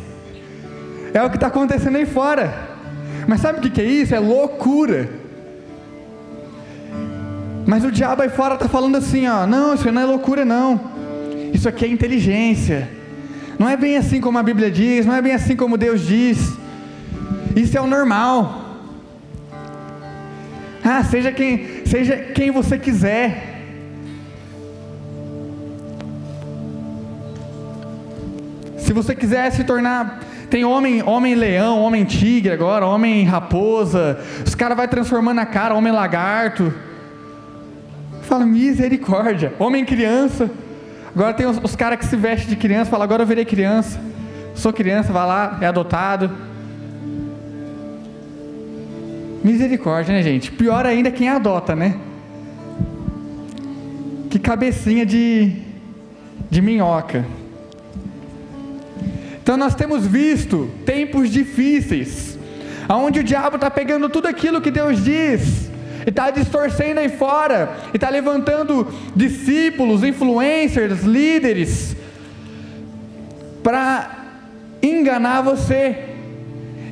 [1.13, 2.53] É o que está acontecendo aí fora.
[3.27, 4.15] Mas sabe o que é isso?
[4.15, 5.09] É loucura.
[7.65, 10.79] Mas o diabo aí fora está falando assim: ó, não, isso não é loucura, não.
[11.53, 12.89] Isso aqui é inteligência.
[13.57, 16.57] Não é bem assim como a Bíblia diz, não é bem assim como Deus diz.
[17.55, 18.61] Isso é o normal.
[20.83, 23.51] Ah, seja quem, seja quem você quiser.
[28.77, 30.19] Se você quiser se tornar.
[30.49, 34.19] Tem homem, homem leão, homem tigre agora, homem raposa.
[34.45, 36.71] Os caras vai transformando a cara, homem lagarto.
[38.23, 39.53] Fala, misericórdia.
[39.59, 40.49] Homem criança.
[41.13, 43.99] Agora tem os, os caras que se vestem de criança, fala, agora eu virei criança.
[44.55, 46.31] Sou criança, vai lá, é adotado.
[49.43, 50.51] Misericórdia, né, gente?
[50.51, 51.97] Pior ainda quem adota, né?
[54.29, 55.51] Que cabecinha de,
[56.49, 57.25] de minhoca.
[59.41, 62.39] Então nós temos visto tempos difíceis,
[62.89, 65.69] onde o diabo está pegando tudo aquilo que Deus diz,
[66.05, 71.95] e está distorcendo aí fora, e está levantando discípulos, influencers, líderes,
[73.63, 74.09] para
[74.81, 76.09] enganar você,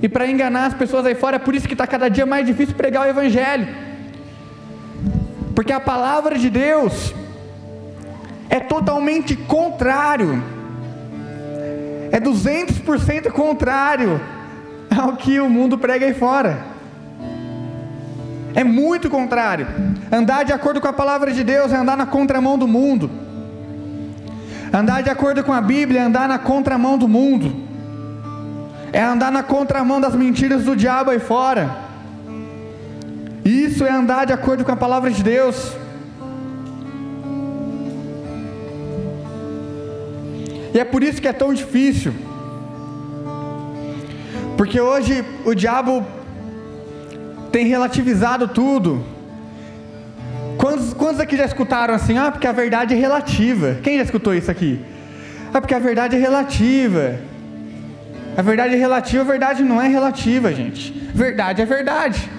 [0.01, 2.45] e para enganar as pessoas aí fora, é por isso que está cada dia mais
[2.45, 3.67] difícil pregar o Evangelho,
[5.53, 7.13] porque a palavra de Deus
[8.49, 10.43] é totalmente contrário.
[12.11, 14.19] É 200% contrário
[14.95, 16.70] ao que o mundo prega aí fora.
[18.53, 19.67] É muito contrário.
[20.11, 23.09] Andar de acordo com a palavra de Deus é andar na contramão do mundo.
[24.73, 27.53] Andar de acordo com a Bíblia é andar na contramão do mundo.
[28.93, 31.77] É andar na contramão das mentiras do diabo aí fora.
[33.43, 35.73] Isso é andar de acordo com a palavra de Deus.
[40.73, 42.13] E é por isso que é tão difícil.
[44.55, 46.05] Porque hoje o diabo
[47.51, 49.03] tem relativizado tudo.
[50.57, 52.17] Quantos, quantos aqui já escutaram assim?
[52.17, 53.77] Ah, porque a verdade é relativa.
[53.83, 54.79] Quem já escutou isso aqui?
[55.53, 57.19] Ah, porque a verdade é relativa.
[58.37, 60.91] A verdade é relativa, a verdade não é relativa, gente.
[61.13, 62.29] Verdade é verdade.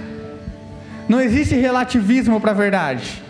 [1.08, 3.22] Não existe relativismo para a verdade.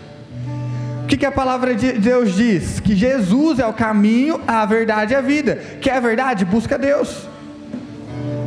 [1.03, 2.79] O que, que, a palavra de Deus diz?
[2.79, 5.55] Que Jesus é o caminho, a verdade e a vida.
[5.81, 6.45] Que é a verdade?
[6.45, 7.27] Busca Deus.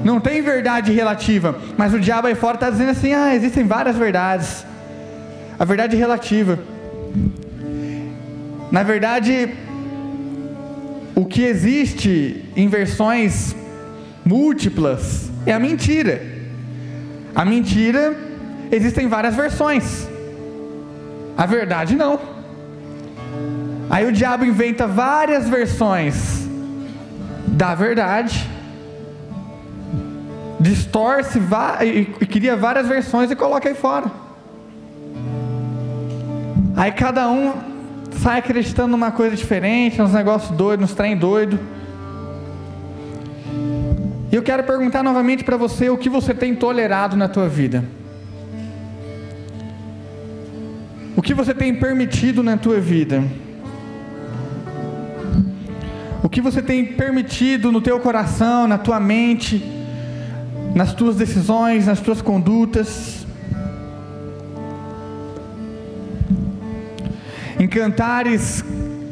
[0.07, 3.97] Não tem verdade relativa, mas o diabo aí fora está dizendo assim: ah, existem várias
[3.97, 4.65] verdades.
[5.59, 6.61] A verdade relativa.
[8.71, 9.53] Na verdade,
[11.13, 13.57] o que existe em versões
[14.25, 16.23] múltiplas é a mentira.
[17.35, 18.17] A mentira
[18.71, 20.09] existem várias versões.
[21.37, 22.21] A verdade não.
[23.91, 26.47] Aí o diabo inventa várias versões
[27.49, 28.56] da verdade,
[30.59, 31.41] distorce
[31.85, 34.11] e cria várias versões e coloca aí fora.
[36.77, 37.53] Aí cada um
[38.13, 41.59] sai acreditando numa coisa diferente, nos negócios doidos, nos trem doido.
[44.31, 47.85] E eu quero perguntar novamente para você o que você tem tolerado na tua vida.
[51.17, 53.25] O que você tem permitido na tua vida?
[56.23, 59.76] O que você tem permitido no teu coração, na tua mente,
[60.77, 63.27] nas tuas decisões, nas tuas condutas?
[67.59, 68.63] Em Cantares,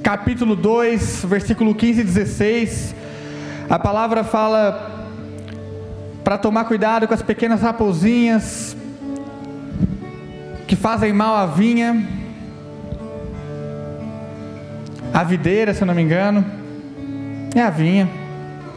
[0.03, 2.95] capítulo 2, versículo 15 e 16,
[3.71, 5.09] a palavra fala
[6.23, 8.77] para tomar cuidado com as pequenas raposinhas,
[10.69, 12.07] que fazem mal à vinha,
[15.15, 16.45] a videira, se eu não me engano,
[17.55, 18.07] é a vinha,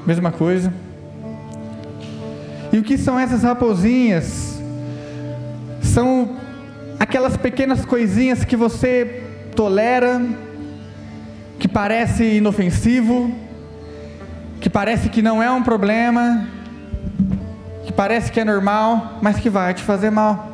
[0.06, 0.87] mesma coisa.
[2.78, 4.62] E o que são essas raposinhas?
[5.82, 6.38] São
[7.00, 9.24] aquelas pequenas coisinhas que você
[9.56, 10.22] tolera,
[11.58, 13.34] que parece inofensivo,
[14.62, 16.48] que parece que não é um problema,
[17.84, 20.52] que parece que é normal, mas que vai te fazer mal.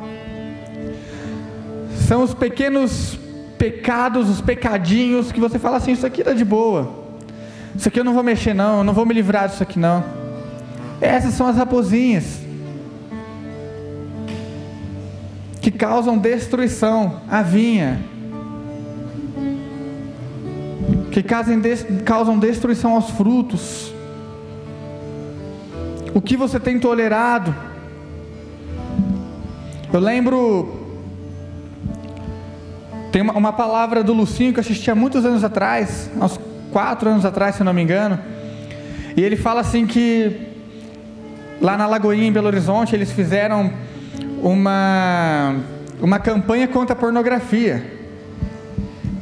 [2.08, 3.18] São os pequenos
[3.58, 7.04] pecados, os pecadinhos que você fala assim: Isso aqui está de boa.
[7.76, 8.78] Isso aqui eu não vou mexer, não.
[8.78, 10.23] Eu não vou me livrar disso aqui, não.
[11.04, 12.40] Essas são as raposinhas
[15.60, 18.00] que causam destruição à vinha,
[21.12, 23.92] que causam destruição aos frutos.
[26.14, 27.54] O que você tem tolerado?
[29.92, 30.80] Eu lembro
[33.12, 36.40] tem uma, palavra do Lucinho que eu assisti há muitos anos atrás, uns
[36.72, 38.18] quatro anos atrás, se não me engano.
[39.14, 40.53] E ele fala assim que
[41.64, 43.72] lá na Lagoinha, em Belo Horizonte, eles fizeram
[44.42, 45.56] uma,
[46.00, 47.82] uma campanha contra a pornografia.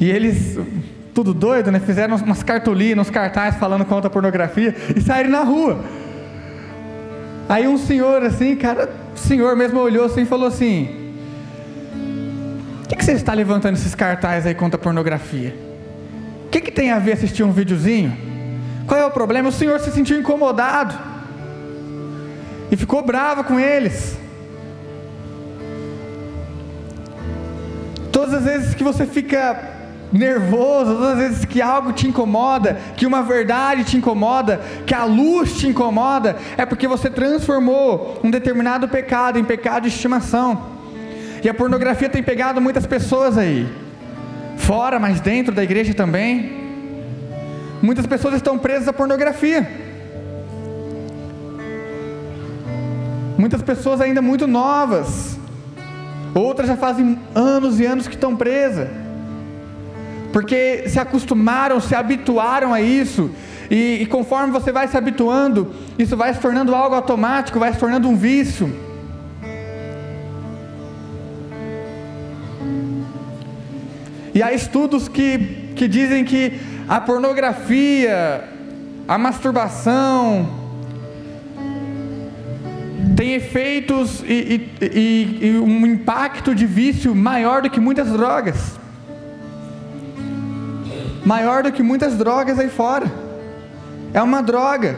[0.01, 0.59] E eles,
[1.15, 1.79] tudo doido, né?
[1.79, 5.85] Fizeram umas cartolinas, uns cartazes falando contra a pornografia e saíram na rua.
[7.49, 11.03] Aí um senhor assim, cara, o senhor mesmo olhou assim e falou assim:
[12.93, 15.55] que, que você está levantando esses cartazes aí contra a pornografia?
[16.47, 18.15] O que, que tem a ver assistir um videozinho?
[18.87, 19.49] Qual é o problema?
[19.49, 21.12] O senhor se sentiu incomodado
[22.73, 24.17] e ficou bravo com eles.
[28.11, 29.71] Todas as vezes que você fica
[30.11, 35.05] nervoso, todas as vezes que algo te incomoda, que uma verdade te incomoda, que a
[35.05, 40.73] luz te incomoda, é porque você transformou um determinado pecado em pecado de estimação.
[41.45, 43.69] E a pornografia tem pegado muitas pessoas aí,
[44.57, 46.63] fora, mas dentro da igreja também.
[47.83, 49.92] Muitas pessoas estão presas à pornografia.
[53.43, 55.37] Muitas pessoas ainda muito novas.
[56.33, 58.89] Outras já fazem anos e anos que estão presas.
[60.33, 63.33] Porque se acostumaram, se habituaram a isso.
[63.69, 67.81] E, e conforme você vai se habituando, isso vai se tornando algo automático, vai se
[67.81, 68.73] tornando um vício.
[74.33, 78.45] E há estudos que, que dizem que a pornografia,
[79.09, 80.62] a masturbação,
[83.17, 88.79] tem efeitos e, e, e, um impacto de vício maior do que muitas drogas.
[91.25, 93.11] Maior do que muitas drogas aí fora.
[94.13, 94.97] É uma droga.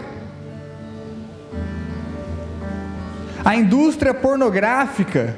[3.45, 5.37] A indústria pornográfica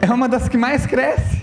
[0.00, 1.42] é uma das que mais cresce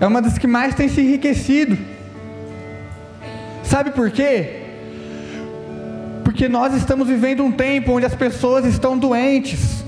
[0.00, 1.76] é uma das que mais tem se enriquecido.
[3.62, 4.59] Sabe por quê?
[6.30, 9.84] Porque nós estamos vivendo um tempo onde as pessoas estão doentes,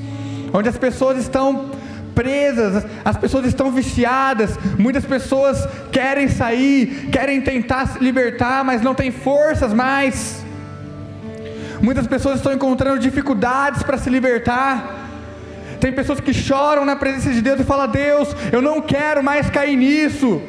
[0.52, 1.70] onde as pessoas estão
[2.16, 8.92] presas, as pessoas estão viciadas, muitas pessoas querem sair, querem tentar se libertar, mas não
[8.92, 10.44] tem forças mais.
[11.80, 15.10] Muitas pessoas estão encontrando dificuldades para se libertar.
[15.78, 19.48] Tem pessoas que choram na presença de Deus e falam: Deus, eu não quero mais
[19.48, 20.42] cair nisso.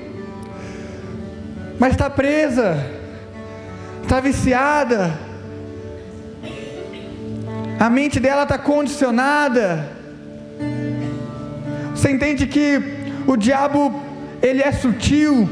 [1.77, 2.83] Mas está presa,
[4.01, 5.32] está viciada,
[7.83, 9.85] a mente dela está condicionada.
[11.93, 12.81] Você entende que
[13.27, 14.01] o diabo
[14.41, 15.49] ele é sutil.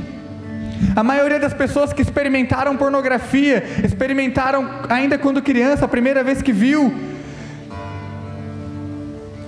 [0.96, 6.54] A maioria das pessoas que experimentaram pornografia, experimentaram ainda quando criança, a primeira vez que
[6.54, 6.94] viu.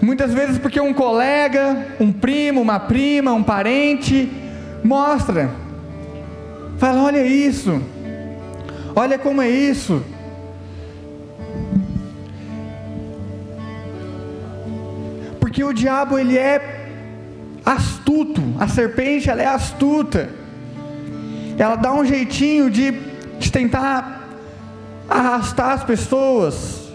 [0.02, 4.30] Muitas vezes porque um colega, um primo, uma prima, um parente
[4.84, 5.50] mostra.
[6.78, 7.82] Fala, olha isso.
[8.94, 10.04] Olha como é isso.
[15.54, 16.88] Porque o diabo ele é
[17.64, 20.28] astuto, a serpente ela é astuta.
[21.60, 22.90] Ela dá um jeitinho de,
[23.38, 24.30] de tentar
[25.08, 26.92] arrastar as pessoas.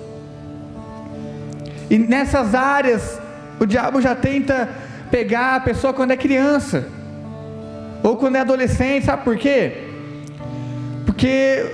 [1.88, 3.20] E nessas áreas,
[3.60, 4.68] o diabo já tenta
[5.08, 6.88] pegar a pessoa quando é criança,
[8.02, 9.84] ou quando é adolescente, sabe por quê?
[11.06, 11.64] Porque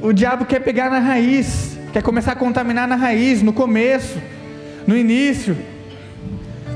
[0.00, 4.18] o diabo quer pegar na raiz, quer começar a contaminar na raiz, no começo,
[4.86, 5.73] no início.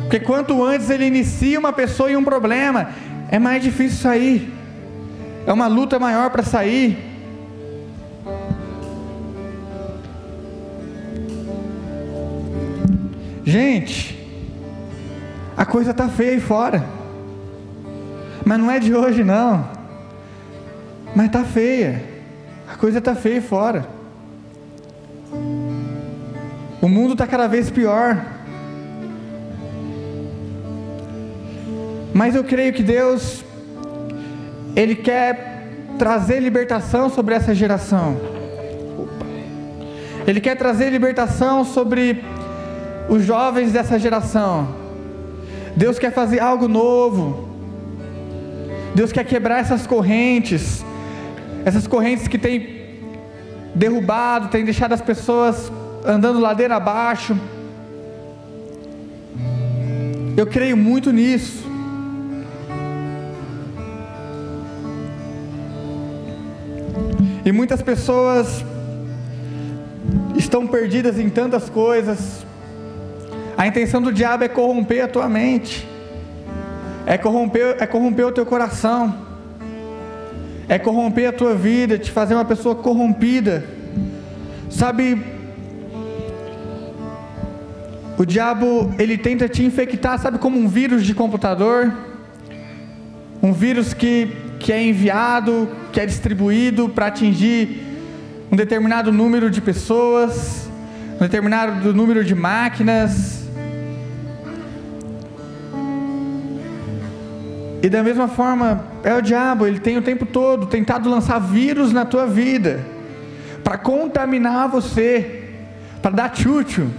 [0.09, 2.89] Porque quanto antes ele inicia uma pessoa em um problema,
[3.31, 4.51] é mais difícil sair.
[5.47, 6.97] É uma luta maior para sair.
[13.45, 14.19] Gente,
[15.55, 16.83] a coisa tá feia aí fora.
[18.47, 19.69] Mas não é de hoje não.
[21.15, 22.03] Mas tá feia.
[22.67, 23.87] A coisa tá feia aí fora.
[26.81, 28.38] O mundo está cada vez pior.
[32.19, 33.45] Mas eu creio que Deus,
[34.75, 38.17] Ele quer trazer libertação sobre essa geração.
[40.27, 42.25] Ele quer trazer libertação sobre
[43.09, 44.67] os jovens dessa geração.
[45.77, 47.49] Deus quer fazer algo novo.
[48.97, 50.85] Deus quer quebrar essas correntes,
[51.65, 52.99] essas correntes que têm
[53.77, 55.71] derrubado, têm deixado as pessoas
[56.05, 57.39] andando ladeira abaixo.
[60.37, 61.68] Eu creio muito nisso.
[67.59, 68.65] Muitas pessoas
[70.37, 72.47] estão perdidas em tantas coisas.
[73.57, 75.85] A intenção do diabo é corromper a tua mente,
[77.05, 79.13] é corromper, é corromper o teu coração,
[80.69, 83.65] é corromper a tua vida, te fazer uma pessoa corrompida.
[84.71, 85.21] Sabe,
[88.17, 91.93] o diabo ele tenta te infectar, sabe como um vírus de computador,
[93.43, 97.87] um vírus que que é enviado, que é distribuído para atingir
[98.51, 100.69] um determinado número de pessoas,
[101.17, 103.47] um determinado número de máquinas.
[107.83, 111.93] E da mesma forma, é o diabo, ele tem o tempo todo tentado lançar vírus
[111.93, 112.85] na tua vida,
[113.63, 115.45] para contaminar você,
[116.03, 116.91] para dar chúcio,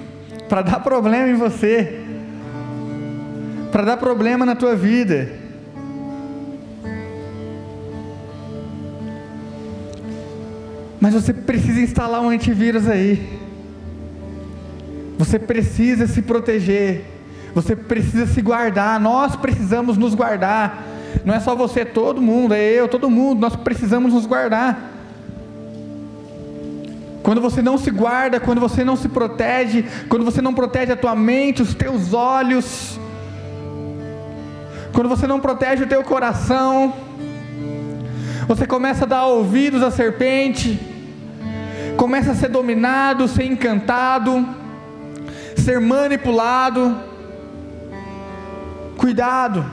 [0.48, 2.00] para dar problema em você,
[3.72, 5.39] para dar problema na tua vida.
[11.00, 13.40] Mas você precisa instalar um antivírus aí.
[15.18, 17.06] Você precisa se proteger.
[17.54, 19.00] Você precisa se guardar.
[19.00, 20.86] Nós precisamos nos guardar.
[21.26, 23.40] Não é só você, todo mundo, é eu, todo mundo.
[23.40, 24.98] Nós precisamos nos guardar.
[27.24, 30.98] Quando você não se guarda, quando você não se protege, quando você não protege a
[30.98, 33.00] tua mente, os teus olhos,
[34.94, 36.94] quando você não protege o teu coração,
[38.48, 40.80] você começa a dar ouvidos à serpente,
[42.00, 44.48] começa a ser dominado, ser encantado,
[45.58, 46.98] ser manipulado.
[48.96, 49.66] Cuidado,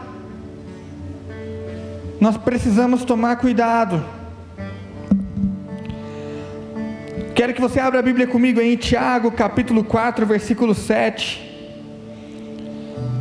[2.21, 4.05] nós precisamos tomar cuidado.
[7.33, 11.45] Quero que você abra a Bíblia comigo em Tiago capítulo 4, versículo 7.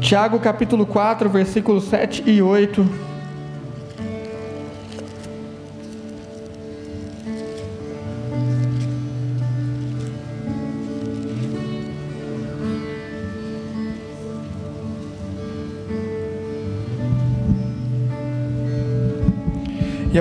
[0.02, 3.15] Tiago capítulo 4, versículo 7 e 8.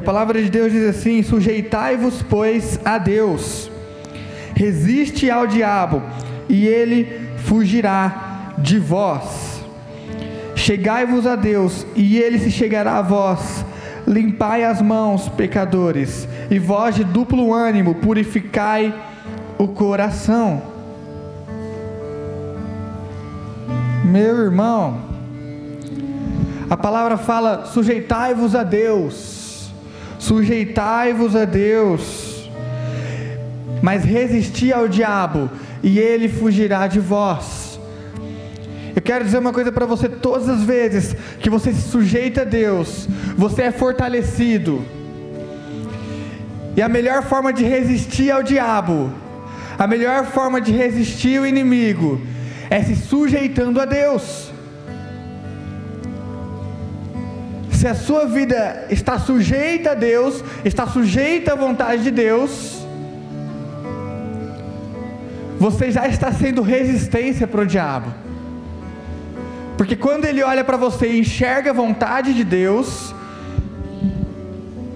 [0.05, 3.71] Palavra de Deus diz assim: Sujeitai-vos, pois, a Deus,
[4.55, 6.03] resiste ao diabo,
[6.49, 9.63] e ele fugirá de vós.
[10.55, 13.65] Chegai-vos a Deus, e ele se chegará a vós.
[14.07, 18.95] Limpai as mãos, pecadores, e vós de duplo ânimo, purificai
[19.57, 20.63] o coração.
[24.05, 25.01] Meu irmão,
[26.69, 29.44] a palavra fala: sujeitai-vos a Deus,
[30.25, 32.51] sujeitai-vos a Deus,
[33.83, 35.51] mas resisti ao diabo,
[35.83, 37.79] e ele fugirá de vós.
[38.97, 42.45] Eu quero dizer uma coisa para você: todas as vezes que você se sujeita a
[42.45, 43.07] Deus,
[43.37, 44.83] você é fortalecido.
[46.77, 49.12] E a melhor forma de resistir ao diabo,
[49.79, 52.20] a melhor forma de resistir ao inimigo,
[52.70, 54.54] é se sujeitando a Deus.
[57.85, 62.82] Se a sua vida está sujeita a Deus, está sujeita à vontade de Deus,
[65.59, 68.11] você já está sendo resistência para o diabo.
[69.76, 73.14] Porque quando ele olha para você e enxerga a vontade de Deus,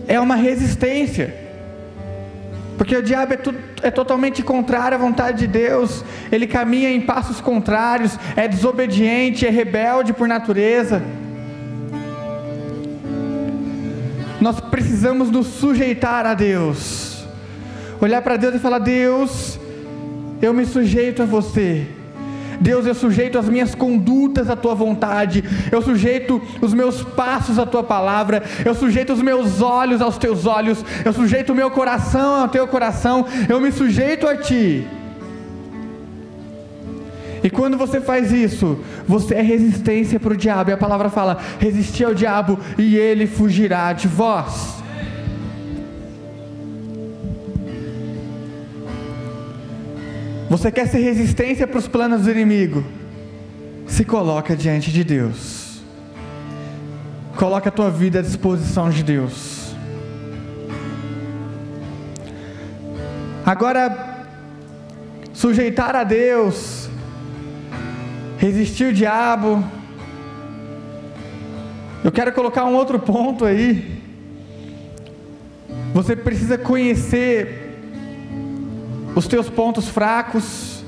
[0.07, 1.36] é uma resistência.
[2.78, 7.03] Porque o diabo é, tu, é, totalmente contrário à vontade de Deus, ele caminha em
[7.03, 11.03] passos contrários, é desobediente, é rebelde por natureza.
[14.41, 17.24] Nós precisamos nos sujeitar a Deus,
[18.01, 19.59] olhar para Deus e falar: Deus,
[20.41, 21.86] eu me sujeito a você.
[22.61, 27.64] Deus, eu sujeito as minhas condutas à tua vontade, eu sujeito os meus passos à
[27.64, 32.43] tua palavra, eu sujeito os meus olhos aos teus olhos, eu sujeito o meu coração
[32.43, 34.84] ao teu coração, eu me sujeito a ti.
[37.43, 41.39] E quando você faz isso, você é resistência para o diabo, e a palavra fala:
[41.59, 44.78] resistir ao diabo e ele fugirá de vós.
[50.49, 52.82] Você quer ser resistência para os planos do inimigo?
[53.86, 55.82] Se coloca diante de Deus.
[57.36, 59.74] Coloca a tua vida à disposição de Deus.
[63.45, 64.26] Agora,
[65.32, 66.78] sujeitar a Deus,
[68.39, 69.62] resistir o diabo.
[72.03, 74.01] Eu quero colocar um outro ponto aí.
[75.93, 77.80] Você precisa conhecer
[79.14, 80.84] os teus pontos fracos,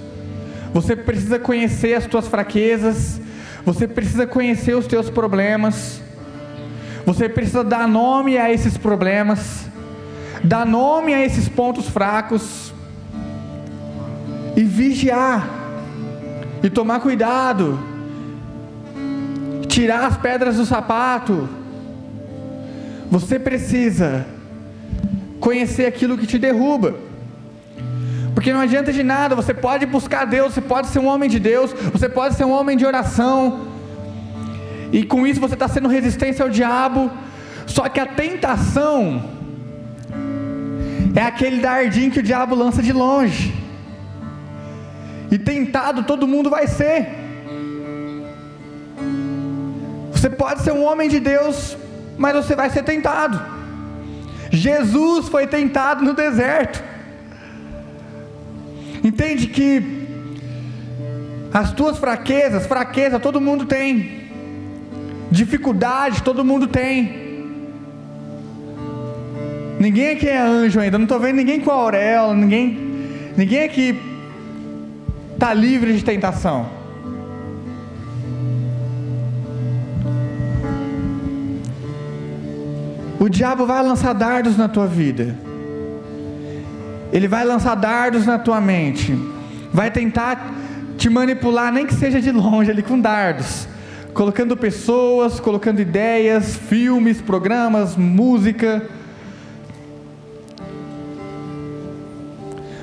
[0.72, 3.20] você precisa conhecer as tuas fraquezas,
[3.64, 6.00] você precisa conhecer os teus problemas,
[7.04, 9.66] você precisa dar nome a esses problemas,
[10.44, 12.72] dar nome a esses pontos fracos,
[14.56, 15.48] e vigiar,
[16.62, 17.78] e tomar cuidado,
[19.68, 21.48] tirar as pedras do sapato.
[23.10, 24.26] Você precisa
[25.40, 26.94] conhecer aquilo que te derruba.
[28.34, 31.38] Porque não adianta de nada, você pode buscar Deus, você pode ser um homem de
[31.38, 33.66] Deus, você pode ser um homem de oração,
[34.92, 37.10] e com isso você está sendo resistência ao diabo,
[37.66, 39.22] só que a tentação
[41.14, 43.54] é aquele dardinho que o diabo lança de longe,
[45.30, 47.08] e tentado todo mundo vai ser.
[50.12, 51.76] Você pode ser um homem de Deus,
[52.18, 53.40] mas você vai ser tentado.
[54.50, 56.82] Jesus foi tentado no deserto.
[59.02, 60.00] Entende que
[61.52, 64.28] as tuas fraquezas, fraqueza todo mundo tem.
[65.30, 67.30] Dificuldade todo mundo tem.
[69.78, 72.78] Ninguém aqui é anjo ainda, não estou vendo ninguém com auréola, ninguém,
[73.36, 74.09] ninguém aqui
[75.40, 76.68] está livre de tentação.
[83.18, 85.34] O diabo vai lançar dardos na tua vida.
[87.10, 89.18] Ele vai lançar dardos na tua mente,
[89.72, 90.52] vai tentar
[90.98, 93.66] te manipular, nem que seja de longe, ali com dardos,
[94.12, 98.86] colocando pessoas, colocando ideias, filmes, programas, música.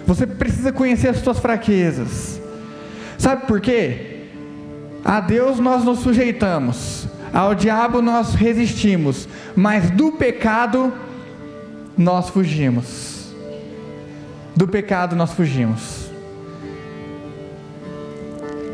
[0.08, 2.37] Você precisa conhecer as suas fraquezas.
[3.18, 4.28] Sabe por quê?
[5.03, 10.93] A Deus nós nos sujeitamos, ao diabo nós resistimos, mas do pecado
[11.97, 13.18] nós fugimos
[14.57, 16.09] do pecado nós fugimos.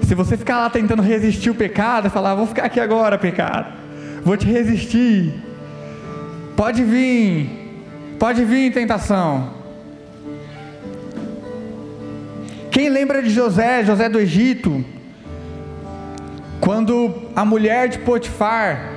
[0.03, 3.73] Se você ficar lá tentando resistir o pecado, falar, vou ficar aqui agora, pecado,
[4.23, 5.33] vou te resistir.
[6.55, 7.49] Pode vir,
[8.17, 9.62] pode vir tentação.
[12.73, 14.83] Quem lembra de José, José do Egito,
[16.59, 18.89] quando a mulher de Potifar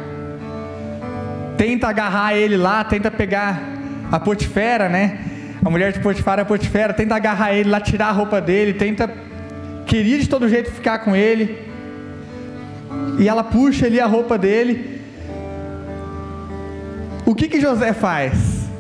[1.59, 3.61] tenta agarrar ele lá, tenta pegar
[4.11, 5.19] a Potifera, né?
[5.63, 9.13] A mulher de Potifar é Potifera, tenta agarrar ele lá, tirar a roupa dele, tenta,
[9.85, 11.59] queria de todo jeito ficar com ele.
[13.19, 15.03] E ela puxa ali a roupa dele.
[17.27, 18.71] O que que José faz?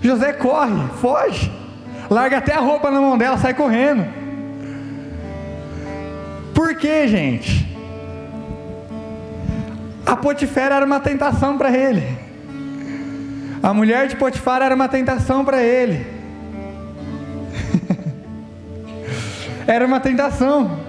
[0.00, 1.50] José corre, foge,
[2.08, 4.19] larga até a roupa na mão dela, sai correndo.
[6.80, 7.68] Quê, gente?
[10.06, 12.02] A Potifera era uma tentação para ele.
[13.62, 16.06] A mulher de Potifar era uma tentação para ele.
[19.68, 20.80] era uma tentação.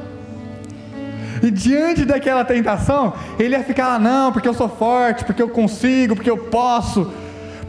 [1.44, 5.50] E diante daquela tentação, ele ia ficar lá, não, porque eu sou forte, porque eu
[5.50, 7.12] consigo, porque eu posso,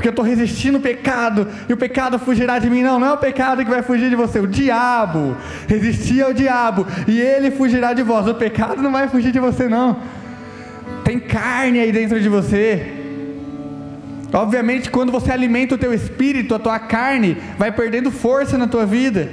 [0.03, 2.83] porque eu estou resistindo o pecado, e o pecado fugirá de mim.
[2.83, 5.37] Não, não é o pecado que vai fugir de você, o diabo.
[5.69, 8.27] Resistir ao diabo, e ele fugirá de vós.
[8.27, 9.99] O pecado não vai fugir de você, não.
[11.05, 12.95] Tem carne aí dentro de você.
[14.33, 18.85] Obviamente, quando você alimenta o teu espírito, a tua carne vai perdendo força na tua
[18.85, 19.31] vida.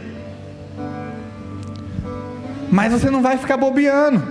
[2.69, 4.21] Mas você não vai ficar bobeando.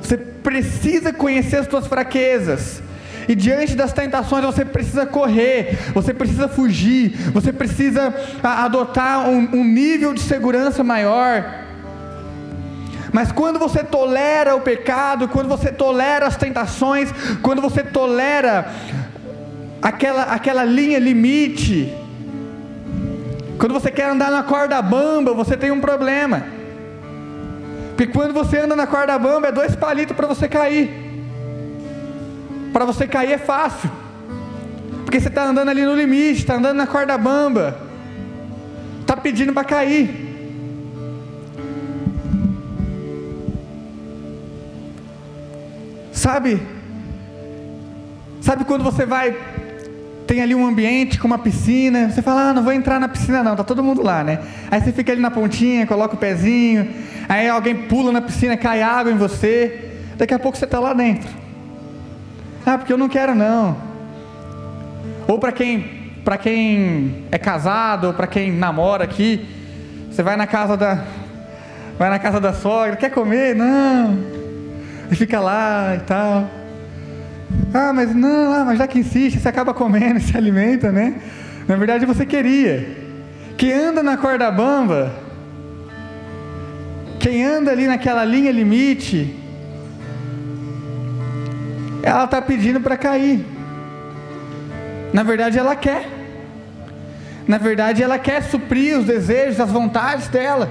[0.00, 2.80] Você precisa conhecer as suas fraquezas.
[3.28, 9.64] E diante das tentações você precisa correr, você precisa fugir, você precisa adotar um, um
[9.64, 11.44] nível de segurança maior.
[13.12, 17.12] Mas quando você tolera o pecado, quando você tolera as tentações,
[17.42, 18.72] quando você tolera
[19.82, 21.94] aquela, aquela linha limite,
[23.58, 26.44] quando você quer andar na corda bamba, você tem um problema.
[27.96, 31.07] Porque quando você anda na corda bamba, é dois palitos para você cair.
[32.72, 33.90] Para você cair é fácil.
[35.04, 37.80] Porque você está andando ali no limite, está andando na corda bamba.
[39.00, 40.28] Está pedindo para cair.
[46.12, 46.60] Sabe?
[48.40, 49.36] Sabe quando você vai
[50.28, 53.42] tem ali um ambiente com uma piscina, você fala, ah, não vou entrar na piscina
[53.42, 54.38] não, tá todo mundo lá, né?
[54.70, 56.86] Aí você fica ali na pontinha, coloca o pezinho,
[57.26, 60.92] aí alguém pula na piscina, cai água em você, daqui a pouco você está lá
[60.92, 61.30] dentro.
[62.68, 63.78] Ah, porque eu não quero não.
[65.26, 69.48] Ou para quem para quem é casado, ou para quem namora aqui,
[70.10, 71.02] você vai na casa da
[71.98, 73.54] vai na casa da sogra, quer comer?
[73.54, 74.18] Não.
[75.10, 76.46] E fica lá e tal.
[77.72, 81.14] Ah, mas não, ah, mas já que insiste, você acaba comendo, se alimenta, né?
[81.66, 82.86] Na verdade você queria.
[83.56, 85.10] Quem anda na corda bamba,
[87.18, 89.37] quem anda ali naquela linha limite,
[92.02, 93.44] ela está pedindo para cair.
[95.12, 96.06] Na verdade ela quer.
[97.46, 100.68] Na verdade ela quer suprir os desejos, as vontades dela.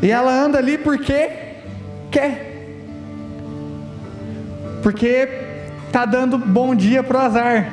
[0.00, 1.30] E ela anda ali porque
[2.10, 2.52] quer
[4.82, 5.28] porque
[5.92, 7.70] tá dando bom dia pro azar.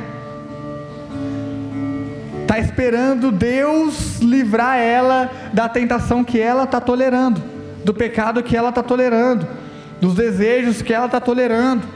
[2.48, 7.42] Tá esperando Deus livrar ela da tentação que ela tá tolerando,
[7.84, 9.48] do pecado que ela tá tolerando,
[10.00, 11.88] dos desejos que ela tá tolerando.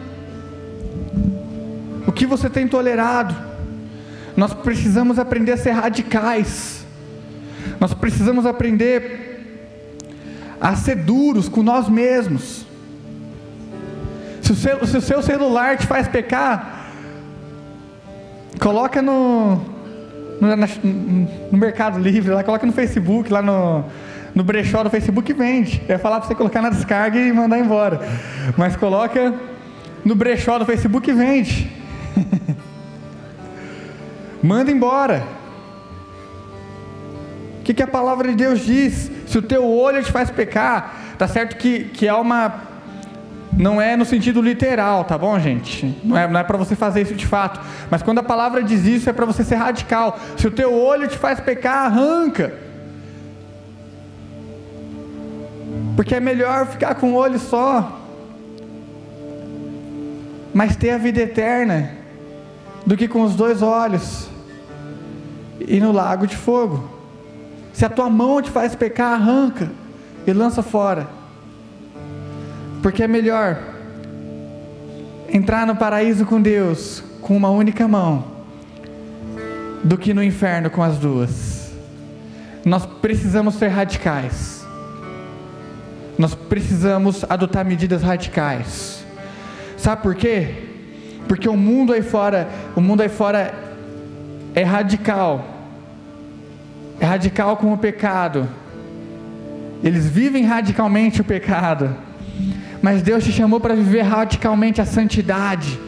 [2.06, 3.36] O que você tem tolerado?
[4.36, 6.86] Nós precisamos aprender a ser radicais.
[7.80, 9.24] Nós precisamos aprender
[10.60, 12.66] a ser duros com nós mesmos.
[14.42, 16.92] Se o, seu, se o seu celular te faz pecar,
[18.60, 19.73] coloca no,
[20.44, 20.68] no, na,
[21.52, 23.86] no Mercado Livre, lá, coloca no Facebook, lá no,
[24.36, 25.82] no brechó do Facebook vende.
[25.88, 28.02] Ia falar para você colocar na descarga e mandar embora.
[28.58, 29.34] Mas coloca
[30.04, 31.72] no brechó do Facebook vende.
[34.44, 35.24] Manda embora.
[37.60, 39.10] O que, que a palavra de Deus diz?
[39.26, 42.73] Se o teu olho te faz pecar, tá certo que, que é uma
[43.58, 45.96] não é no sentido literal, tá bom, gente?
[46.04, 47.60] Não é, não é para você fazer isso de fato.
[47.90, 50.20] Mas quando a palavra diz isso, é para você ser radical.
[50.38, 52.54] Se o teu olho te faz pecar, arranca.
[55.96, 58.00] Porque é melhor ficar com um olho só,
[60.54, 61.92] mas ter a vida eterna,
[62.86, 64.28] do que com os dois olhos
[65.60, 66.90] e no lago de fogo.
[67.72, 69.72] Se a tua mão te faz pecar, arranca
[70.26, 71.08] e lança fora.
[72.84, 73.58] Porque é melhor
[75.32, 78.26] entrar no paraíso com Deus com uma única mão
[79.82, 81.72] do que no inferno com as duas.
[82.66, 84.68] Nós precisamos ser radicais.
[86.18, 89.06] Nós precisamos adotar medidas radicais.
[89.78, 90.54] Sabe por quê?
[91.26, 93.54] Porque o mundo aí fora, o mundo aí fora
[94.54, 95.46] é radical.
[97.00, 98.46] É radical com o pecado.
[99.82, 101.96] Eles vivem radicalmente o pecado
[102.84, 105.80] mas Deus te chamou para viver radicalmente a santidade.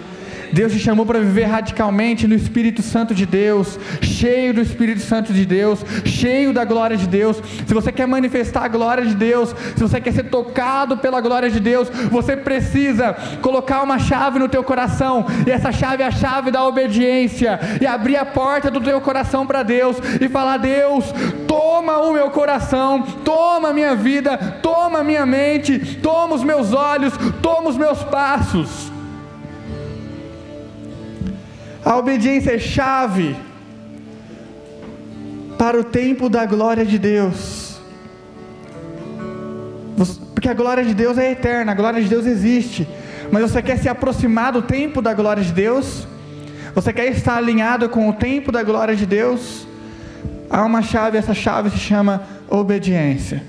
[0.52, 5.34] Deus te chamou para viver radicalmente no Espírito Santo de Deus, cheio do Espírito Santo
[5.34, 7.42] de Deus, cheio da glória de Deus.
[7.66, 11.50] Se você quer manifestar a glória de Deus, se você quer ser tocado pela glória
[11.50, 16.12] de Deus, você precisa colocar uma chave no teu coração, e essa chave é a
[16.12, 21.06] chave da obediência, e abrir a porta do teu coração para Deus e falar: Deus,
[21.48, 26.74] toma o meu coração, toma a minha vida, toma a minha mente, toma os meus
[26.74, 28.95] olhos, toma os meus passos.
[31.86, 33.36] A obediência é chave
[35.56, 37.80] para o tempo da glória de Deus.
[40.34, 42.88] Porque a glória de Deus é eterna, a glória de Deus existe.
[43.32, 46.08] Mas você quer se aproximar do tempo da glória de Deus?
[46.74, 49.68] Você quer estar alinhado com o tempo da glória de Deus?
[50.50, 53.44] Há uma chave, essa chave se chama obediência.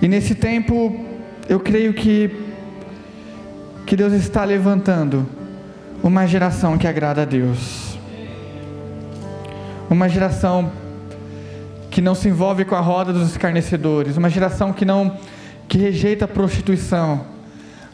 [0.00, 1.04] E nesse tempo,
[1.46, 2.30] eu creio que
[3.86, 5.39] que Deus está levantando
[6.02, 7.98] uma geração que agrada a Deus.
[9.88, 10.70] Uma geração
[11.90, 15.16] que não se envolve com a roda dos escarnecedores, uma geração que não
[15.68, 17.24] que rejeita a prostituição,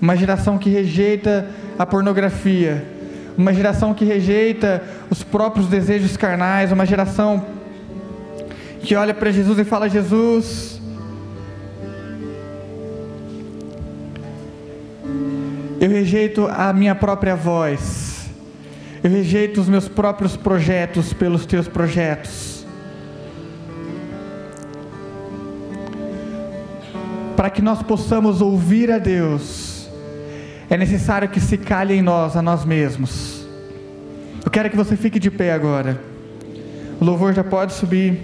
[0.00, 1.48] uma geração que rejeita
[1.78, 2.86] a pornografia,
[3.36, 7.44] uma geração que rejeita os próprios desejos carnais, uma geração
[8.82, 10.75] que olha para Jesus e fala: Jesus,
[15.86, 18.28] eu rejeito a minha própria voz,
[19.04, 22.66] eu rejeito os meus próprios projetos pelos teus projetos.
[27.36, 29.88] Para que nós possamos ouvir a Deus,
[30.68, 33.46] é necessário que se calhe em nós, a nós mesmos.
[34.44, 36.00] Eu quero que você fique de pé agora.
[37.00, 38.22] O louvor já pode subir.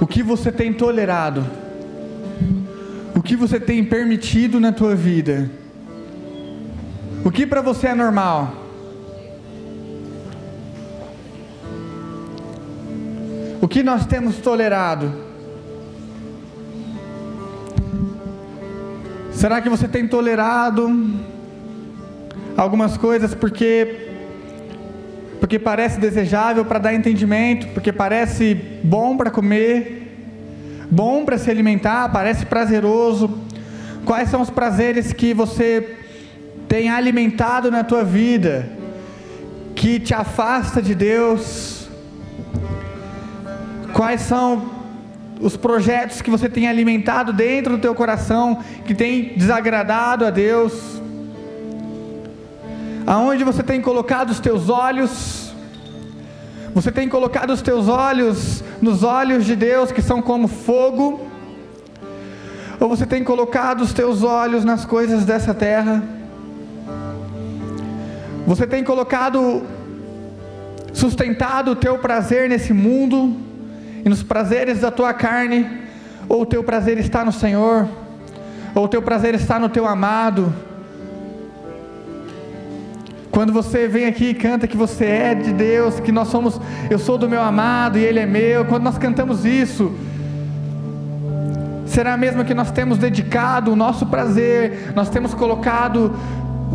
[0.00, 1.63] O que você tem tolerado?
[3.24, 5.50] Que você tem permitido na tua vida?
[7.24, 8.54] O que para você é normal?
[13.62, 15.10] O que nós temos tolerado?
[19.32, 20.86] Será que você tem tolerado
[22.56, 24.10] algumas coisas porque
[25.40, 30.03] porque parece desejável para dar entendimento, porque parece bom para comer,
[30.90, 33.38] bom para se alimentar, parece prazeroso.
[34.04, 35.96] Quais são os prazeres que você
[36.68, 38.68] tem alimentado na tua vida,
[39.74, 41.88] que te afasta de Deus?
[43.92, 44.70] Quais são
[45.40, 51.00] os projetos que você tem alimentado dentro do teu coração, que tem desagradado a Deus?
[53.06, 55.43] Aonde você tem colocado os teus olhos?
[56.74, 61.24] Você tem colocado os teus olhos nos olhos de Deus que são como fogo?
[62.80, 66.02] Ou você tem colocado os teus olhos nas coisas dessa terra?
[68.44, 69.62] Você tem colocado,
[70.92, 73.36] sustentado o teu prazer nesse mundo
[74.04, 75.84] e nos prazeres da tua carne?
[76.28, 77.86] Ou o teu prazer está no Senhor?
[78.74, 80.52] Ou o teu prazer está no teu amado?
[83.34, 87.00] Quando você vem aqui e canta que você é de Deus, que nós somos, eu
[87.00, 89.92] sou do meu amado e ele é meu, quando nós cantamos isso,
[91.84, 96.14] será mesmo que nós temos dedicado o nosso prazer, nós temos colocado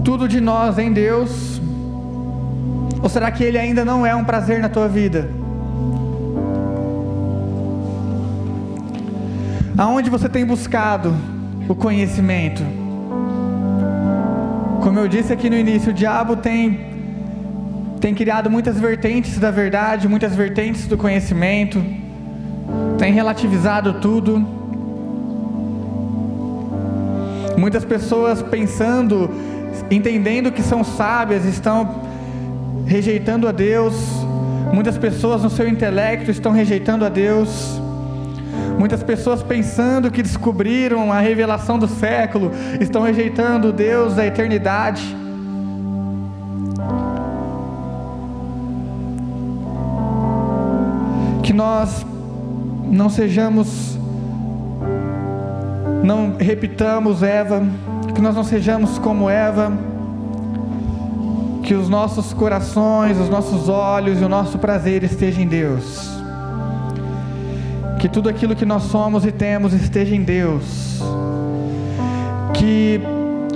[0.03, 1.61] tudo de nós em Deus?
[3.01, 5.29] Ou será que ele ainda não é um prazer na tua vida?
[9.77, 11.15] Aonde você tem buscado
[11.69, 12.78] o conhecimento?
[14.89, 16.79] Como eu disse aqui no início, o diabo tem
[18.01, 21.79] tem criado muitas vertentes da verdade, muitas vertentes do conhecimento,
[22.97, 24.43] tem relativizado tudo.
[27.55, 29.29] Muitas pessoas pensando,
[29.91, 32.01] entendendo que são sábias, estão
[32.87, 33.93] rejeitando a Deus.
[34.73, 37.78] Muitas pessoas no seu intelecto estão rejeitando a Deus.
[38.79, 42.49] Muitas pessoas pensando que descobriram a revelação do século,
[42.79, 45.03] estão rejeitando Deus da eternidade.
[51.43, 52.05] Que nós
[52.85, 53.99] não sejamos,
[56.01, 57.61] não repitamos Eva,
[58.15, 59.73] que nós não sejamos como Eva,
[61.63, 66.08] que os nossos corações, os nossos olhos e o nosso prazer estejam em Deus
[67.99, 71.01] que tudo aquilo que nós somos e temos esteja em Deus,
[72.53, 73.01] que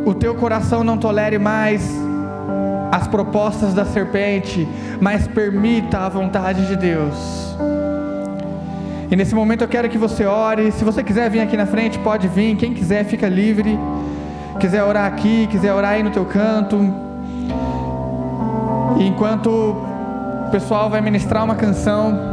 [0.06, 1.90] o teu coração não tolere mais
[2.92, 4.68] as propostas da serpente,
[5.00, 7.56] mas permita a vontade de Deus.
[9.10, 10.72] E nesse momento eu quero que você ore.
[10.72, 12.56] Se você quiser vir aqui na frente, pode vir.
[12.58, 13.80] Quem quiser, fica livre.
[14.60, 16.78] Quiser orar aqui, quiser orar aí no teu canto.
[19.00, 22.33] E enquanto o pessoal vai ministrar uma canção,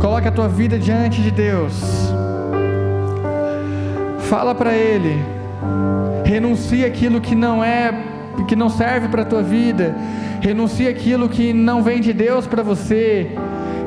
[0.00, 1.74] coloque a tua vida diante de Deus.
[4.30, 5.22] Fala para Ele.
[6.24, 7.92] Renuncia aquilo que não é,
[8.48, 9.94] que não serve para a tua vida.
[10.40, 13.30] Renuncia aquilo que não vem de Deus para você.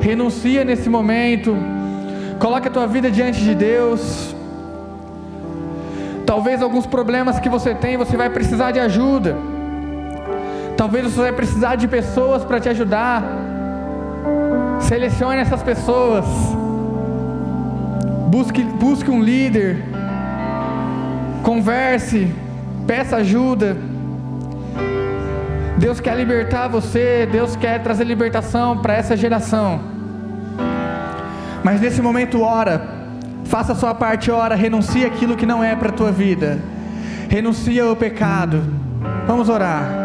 [0.00, 1.56] Renuncia nesse momento.
[2.38, 4.34] Coloque a tua vida diante de Deus.
[6.24, 9.36] Talvez alguns problemas que você tem, você vai precisar de ajuda.
[10.76, 13.43] Talvez você vai precisar de pessoas para te ajudar.
[14.88, 16.26] Selecione essas pessoas.
[18.28, 19.82] Busque, busque um líder.
[21.42, 22.30] Converse.
[22.86, 23.76] Peça ajuda.
[25.78, 27.26] Deus quer libertar você.
[27.30, 29.80] Deus quer trazer libertação para essa geração.
[31.62, 32.86] Mas nesse momento, ora.
[33.44, 34.54] Faça a sua parte, ora.
[34.54, 36.58] Renuncie aquilo que não é para a tua vida.
[37.30, 38.62] Renuncia ao pecado.
[39.26, 40.03] Vamos orar.